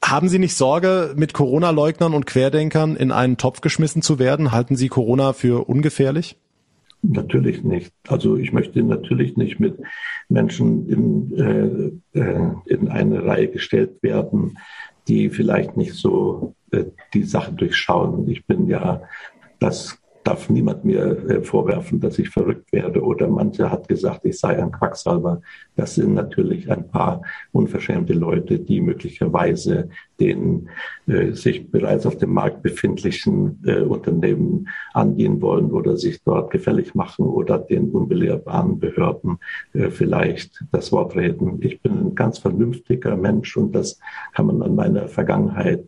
Haben 0.04 0.30
Sie 0.30 0.40
nicht 0.40 0.56
Sorge, 0.56 1.14
mit 1.16 1.34
Corona-Leugnern 1.34 2.14
und 2.14 2.26
Querdenkern 2.26 2.96
in 2.96 3.12
einen 3.12 3.38
Topf 3.38 3.62
geschmissen 3.62 4.02
zu 4.02 4.20
werden? 4.20 4.52
Halten 4.52 4.76
Sie 4.76 4.90
Corona 4.90 5.32
für 5.32 5.70
ungefährlich? 5.70 6.36
Natürlich 7.04 7.64
nicht. 7.64 7.94
Also 8.08 8.38
ich 8.38 8.54
möchte 8.54 8.84
natürlich 8.84 9.36
nicht 9.36 9.60
mit 9.60 9.78
Menschen 10.30 10.88
in, 10.88 12.04
äh, 12.14 12.20
äh, 12.20 12.52
in 12.66 12.90
eine 12.90 13.26
Reihe 13.26 13.48
gestellt 13.48 14.04
werden, 14.04 14.58
die 15.08 15.30
vielleicht 15.30 15.78
nicht 15.78 15.94
so 15.94 16.56
äh, 16.72 16.86
die 17.14 17.24
Sachen 17.24 17.58
durchschauen. 17.58 18.30
Ich 18.30 18.46
bin 18.46 18.68
ja 18.68 19.02
das 19.60 20.01
darf 20.24 20.50
niemand 20.50 20.86
mir 20.86 21.30
äh, 21.30 21.42
vorwerfen, 21.42 22.00
dass 22.00 22.20
ich 22.20 22.30
verrückt 22.30 22.72
werde 22.72 23.02
oder 23.02 23.28
manche 23.28 23.72
hat 23.72 23.88
gesagt, 23.88 24.26
ich 24.26 24.40
sei 24.40 24.62
ein 24.62 24.72
Quacksalber. 24.72 25.42
Das 25.76 25.96
sind 25.96 26.14
natürlich 26.14 26.72
ein 26.72 26.88
paar 26.90 27.22
unverschämte 27.52 28.14
Leute, 28.14 28.60
die 28.60 28.82
möglicherweise 28.82 29.90
den 30.20 30.70
äh, 31.08 31.32
sich 31.32 31.72
bereits 31.72 32.06
auf 32.06 32.18
dem 32.18 32.34
Markt 32.34 32.62
befindlichen 32.62 33.60
äh, 33.66 33.82
Unternehmen 33.82 34.70
angehen 34.94 35.42
wollen 35.42 35.72
oder 35.72 35.98
sich 35.98 36.22
dort 36.24 36.52
gefällig 36.52 36.94
machen 36.94 37.26
oder 37.26 37.58
den 37.58 37.90
unbelehrbaren 37.90 38.80
Behörden 38.80 39.40
äh, 39.74 39.90
vielleicht 39.90 40.64
das 40.72 40.92
Wort 40.92 41.16
reden. 41.16 41.58
Ich 41.62 41.82
bin 41.82 41.94
ein 41.98 42.16
ganz 42.16 42.38
vernünftiger 42.38 43.18
Mensch 43.18 43.58
und 43.58 43.74
das 43.74 44.00
kann 44.34 44.46
man 44.46 44.62
an 44.62 44.76
meiner 44.76 45.08
Vergangenheit 45.08 45.84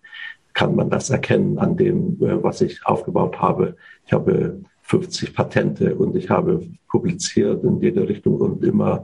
kann 0.54 0.76
man 0.76 0.90
das 0.90 1.10
erkennen 1.10 1.58
an 1.58 1.78
dem, 1.78 2.22
äh, 2.22 2.44
was 2.44 2.62
ich 2.62 2.86
aufgebaut 2.86 3.42
habe. 3.42 3.76
Ich 4.06 4.14
habe 4.14 4.62
50 4.84 5.34
Patente 5.34 5.96
und 5.96 6.16
ich 6.16 6.30
habe 6.30 6.68
publiziert 6.88 7.64
in 7.64 7.82
jede 7.82 8.08
Richtung 8.08 8.36
und 8.36 8.64
immer 8.64 9.04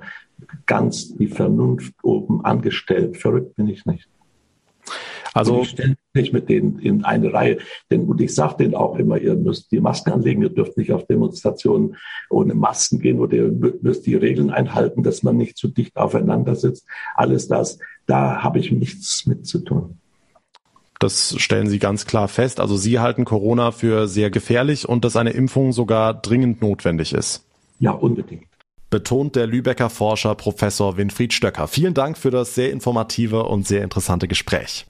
ganz 0.66 1.16
die 1.16 1.28
Vernunft 1.28 1.94
oben 2.04 2.46
angestellt. 2.46 3.18
Verrückt 3.18 3.56
bin 3.56 3.68
ich 3.68 3.86
nicht. 3.86 4.08
Also 5.34 5.62
ich 5.62 5.70
stelle 5.70 5.96
nicht 6.14 6.34
mit 6.34 6.50
denen 6.50 6.80
in 6.80 7.06
eine 7.06 7.34
Reihe. 7.34 7.60
Denn 7.92 8.06
und 8.06 8.20
ich 8.20 8.34
sage 8.34 8.58
denen 8.58 8.76
auch 8.76 8.98
immer, 8.98 9.18
ihr 9.18 9.36
müsst 9.36 9.72
die 9.72 9.80
Masken 9.80 10.12
anlegen, 10.12 10.42
ihr 10.42 10.50
dürft 10.50 10.78
nicht 10.78 10.92
auf 10.92 11.06
Demonstrationen 11.06 11.96
ohne 12.30 12.56
Masken 12.56 13.00
gehen 13.00 13.20
oder 13.20 13.34
ihr 13.34 13.52
müsst 13.82 14.06
die 14.06 14.16
Regeln 14.16 14.50
einhalten, 14.50 15.04
dass 15.04 15.24
man 15.24 15.38
nicht 15.38 15.58
zu 15.58 15.68
dicht 15.68 15.96
aufeinander 15.98 16.56
sitzt. 16.56 16.88
Alles 17.16 17.48
das, 17.48 17.80
da 18.06 18.44
habe 18.44 18.60
ich 18.60 18.72
nichts 18.72 19.26
mit 19.28 19.46
zu 19.46 19.60
tun. 19.60 20.00
Das 21.00 21.36
stellen 21.40 21.70
Sie 21.70 21.80
ganz 21.80 22.06
klar 22.06 22.28
fest. 22.28 22.60
Also 22.60 22.76
Sie 22.76 23.00
halten 23.00 23.24
Corona 23.24 23.72
für 23.72 24.08
sehr 24.08 24.30
gefährlich 24.30 24.88
und 24.88 25.06
dass 25.06 25.16
eine 25.16 25.32
Impfung 25.32 25.72
sogar 25.72 26.14
dringend 26.14 26.62
notwendig 26.62 27.14
ist. 27.14 27.46
Ja, 27.80 27.92
unbedingt. 27.92 28.46
Betont 28.90 29.36
der 29.36 29.48
Lübecker 29.48 29.90
Forscher 29.90 30.36
Professor 30.36 30.98
Winfried 30.98 31.32
Stöcker. 31.32 31.68
Vielen 31.68 31.94
Dank 31.94 32.18
für 32.18 32.32
das 32.32 32.56
sehr 32.56 32.72
informative 32.72 33.44
und 33.44 33.66
sehr 33.66 33.84
interessante 33.84 34.28
Gespräch. 34.28 34.86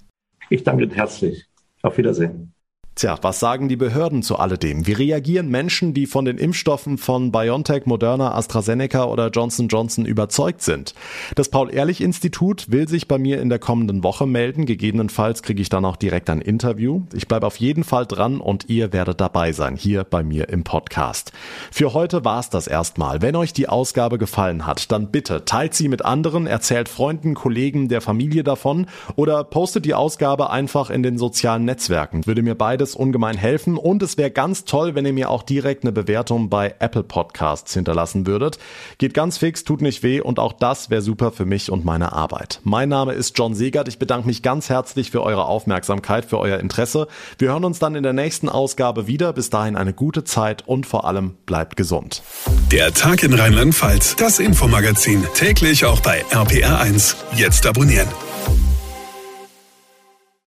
Ich 0.50 0.64
danke 0.64 0.90
herzlich. 0.96 1.46
Auf 1.84 1.98
Wiedersehen. 1.98 2.54
Tja, 3.00 3.18
was 3.22 3.40
sagen 3.40 3.70
die 3.70 3.78
Behörden 3.78 4.24
zu 4.24 4.36
alledem? 4.36 4.86
Wie 4.86 4.92
reagieren 4.92 5.48
Menschen, 5.48 5.94
die 5.94 6.06
von 6.06 6.26
den 6.26 6.38
Impfstoffen 6.38 6.98
von 6.98 7.32
BioNTech, 7.32 7.86
Moderna, 7.86 8.36
AstraZeneca 8.36 9.06
oder 9.06 9.30
Johnson 9.30 9.70
Johnson 9.70 10.04
überzeugt 10.04 10.62
sind? 10.62 10.94
Das 11.36 11.48
Paul-Ehrlich-Institut 11.48 12.70
will 12.70 12.90
sich 12.90 13.08
bei 13.08 13.18
mir 13.18 13.40
in 13.40 13.48
der 13.48 13.58
kommenden 13.58 14.04
Woche 14.04 14.28
melden. 14.28 14.66
Gegebenenfalls 14.66 15.44
kriege 15.44 15.62
ich 15.62 15.70
dann 15.70 15.86
auch 15.86 15.96
direkt 15.96 16.30
ein 16.30 16.42
Interview. 16.42 17.04
Ich 17.14 17.30
bleibe 17.30 17.48
auf 17.48 17.56
jeden 17.56 17.86
Fall 17.86 18.06
dran 18.06 18.42
und 18.42 18.68
ihr 18.68 18.92
werdet 18.92 19.22
dabei 19.22 19.54
sein, 19.54 19.78
hier 19.78 20.04
bei 20.04 20.22
mir 20.22 20.50
im 20.50 20.66
Podcast. 20.66 21.32
Für 21.72 21.94
heute 21.94 22.26
war's 22.26 22.50
das 22.50 22.68
erstmal. 22.68 23.22
Wenn 23.22 23.38
euch 23.38 23.54
die 23.54 23.70
Ausgabe 23.70 24.18
gefallen 24.18 24.66
hat, 24.66 24.92
dann 24.92 25.10
bitte 25.10 25.46
teilt 25.46 25.74
sie 25.74 25.88
mit 25.88 26.04
anderen, 26.04 26.48
erzählt 26.48 26.90
Freunden, 26.90 27.34
Kollegen, 27.34 27.88
der 27.88 28.02
Familie 28.02 28.44
davon 28.44 28.88
oder 29.16 29.46
postet 29.46 29.86
die 29.86 29.94
Ausgabe 29.94 30.50
einfach 30.50 30.90
in 30.90 31.02
den 31.02 31.18
sozialen 31.18 31.64
Netzwerken. 31.64 32.28
Würde 32.28 32.42
mir 32.42 32.56
beides 32.56 32.89
beides 32.90 32.96
ungemein 32.96 33.38
helfen 33.38 33.78
und 33.78 34.02
es 34.04 34.18
wäre 34.18 34.32
ganz 34.32 34.66
toll, 34.66 34.96
wenn 34.96 35.06
ihr 35.06 35.14
mir 35.14 35.30
auch 35.30 35.44
direkt 35.44 35.84
eine 35.84 35.92
Bewertung 35.92 36.50
bei 36.50 36.76
Apple 36.80 37.04
Podcasts 37.04 37.74
hinterlassen 37.74 38.26
würdet. 38.26 38.58
Geht 38.98 39.14
ganz 39.14 39.38
fix, 39.38 39.64
tut 39.64 39.82
nicht 39.82 40.04
weh 40.04 40.22
und 40.22 40.40
auch 40.40 40.54
das 40.54 40.90
wäre 40.90 41.02
super 41.02 41.32
für 41.32 41.46
mich 41.46 41.72
und 41.72 41.86
meine 41.86 42.14
Arbeit. 42.14 42.60
Mein 42.64 42.90
Name 42.90 43.14
ist 43.14 43.38
John 43.38 43.54
Segert. 43.54 43.88
Ich 43.88 44.00
bedanke 44.00 44.28
mich 44.28 44.42
ganz 44.42 44.70
herzlich 44.70 45.12
für 45.12 45.24
eure 45.24 45.46
Aufmerksamkeit, 45.46 46.26
für 46.26 46.40
euer 46.40 46.60
Interesse. 46.60 47.08
Wir 47.38 47.50
hören 47.50 47.66
uns 47.66 47.80
dann 47.80 47.96
in 47.96 48.04
der 48.04 48.14
nächsten 48.14 48.50
Ausgabe 48.50 49.08
wieder. 49.08 49.34
Bis 49.34 49.50
dahin 49.50 49.76
eine 49.76 49.94
gute 49.94 50.24
Zeit 50.24 50.68
und 50.68 50.86
vor 50.86 51.06
allem 51.06 51.36
bleibt 51.46 51.76
gesund. 51.76 52.24
Der 52.72 52.94
Tag 52.94 53.24
in 53.24 53.34
Rheinland-Pfalz, 53.34 54.16
das 54.16 54.40
Infomagazin, 54.40 55.24
täglich 55.36 55.86
auch 55.86 56.00
bei 56.02 56.24
RPR1. 56.32 57.16
Jetzt 57.36 57.66
abonnieren. 57.68 58.08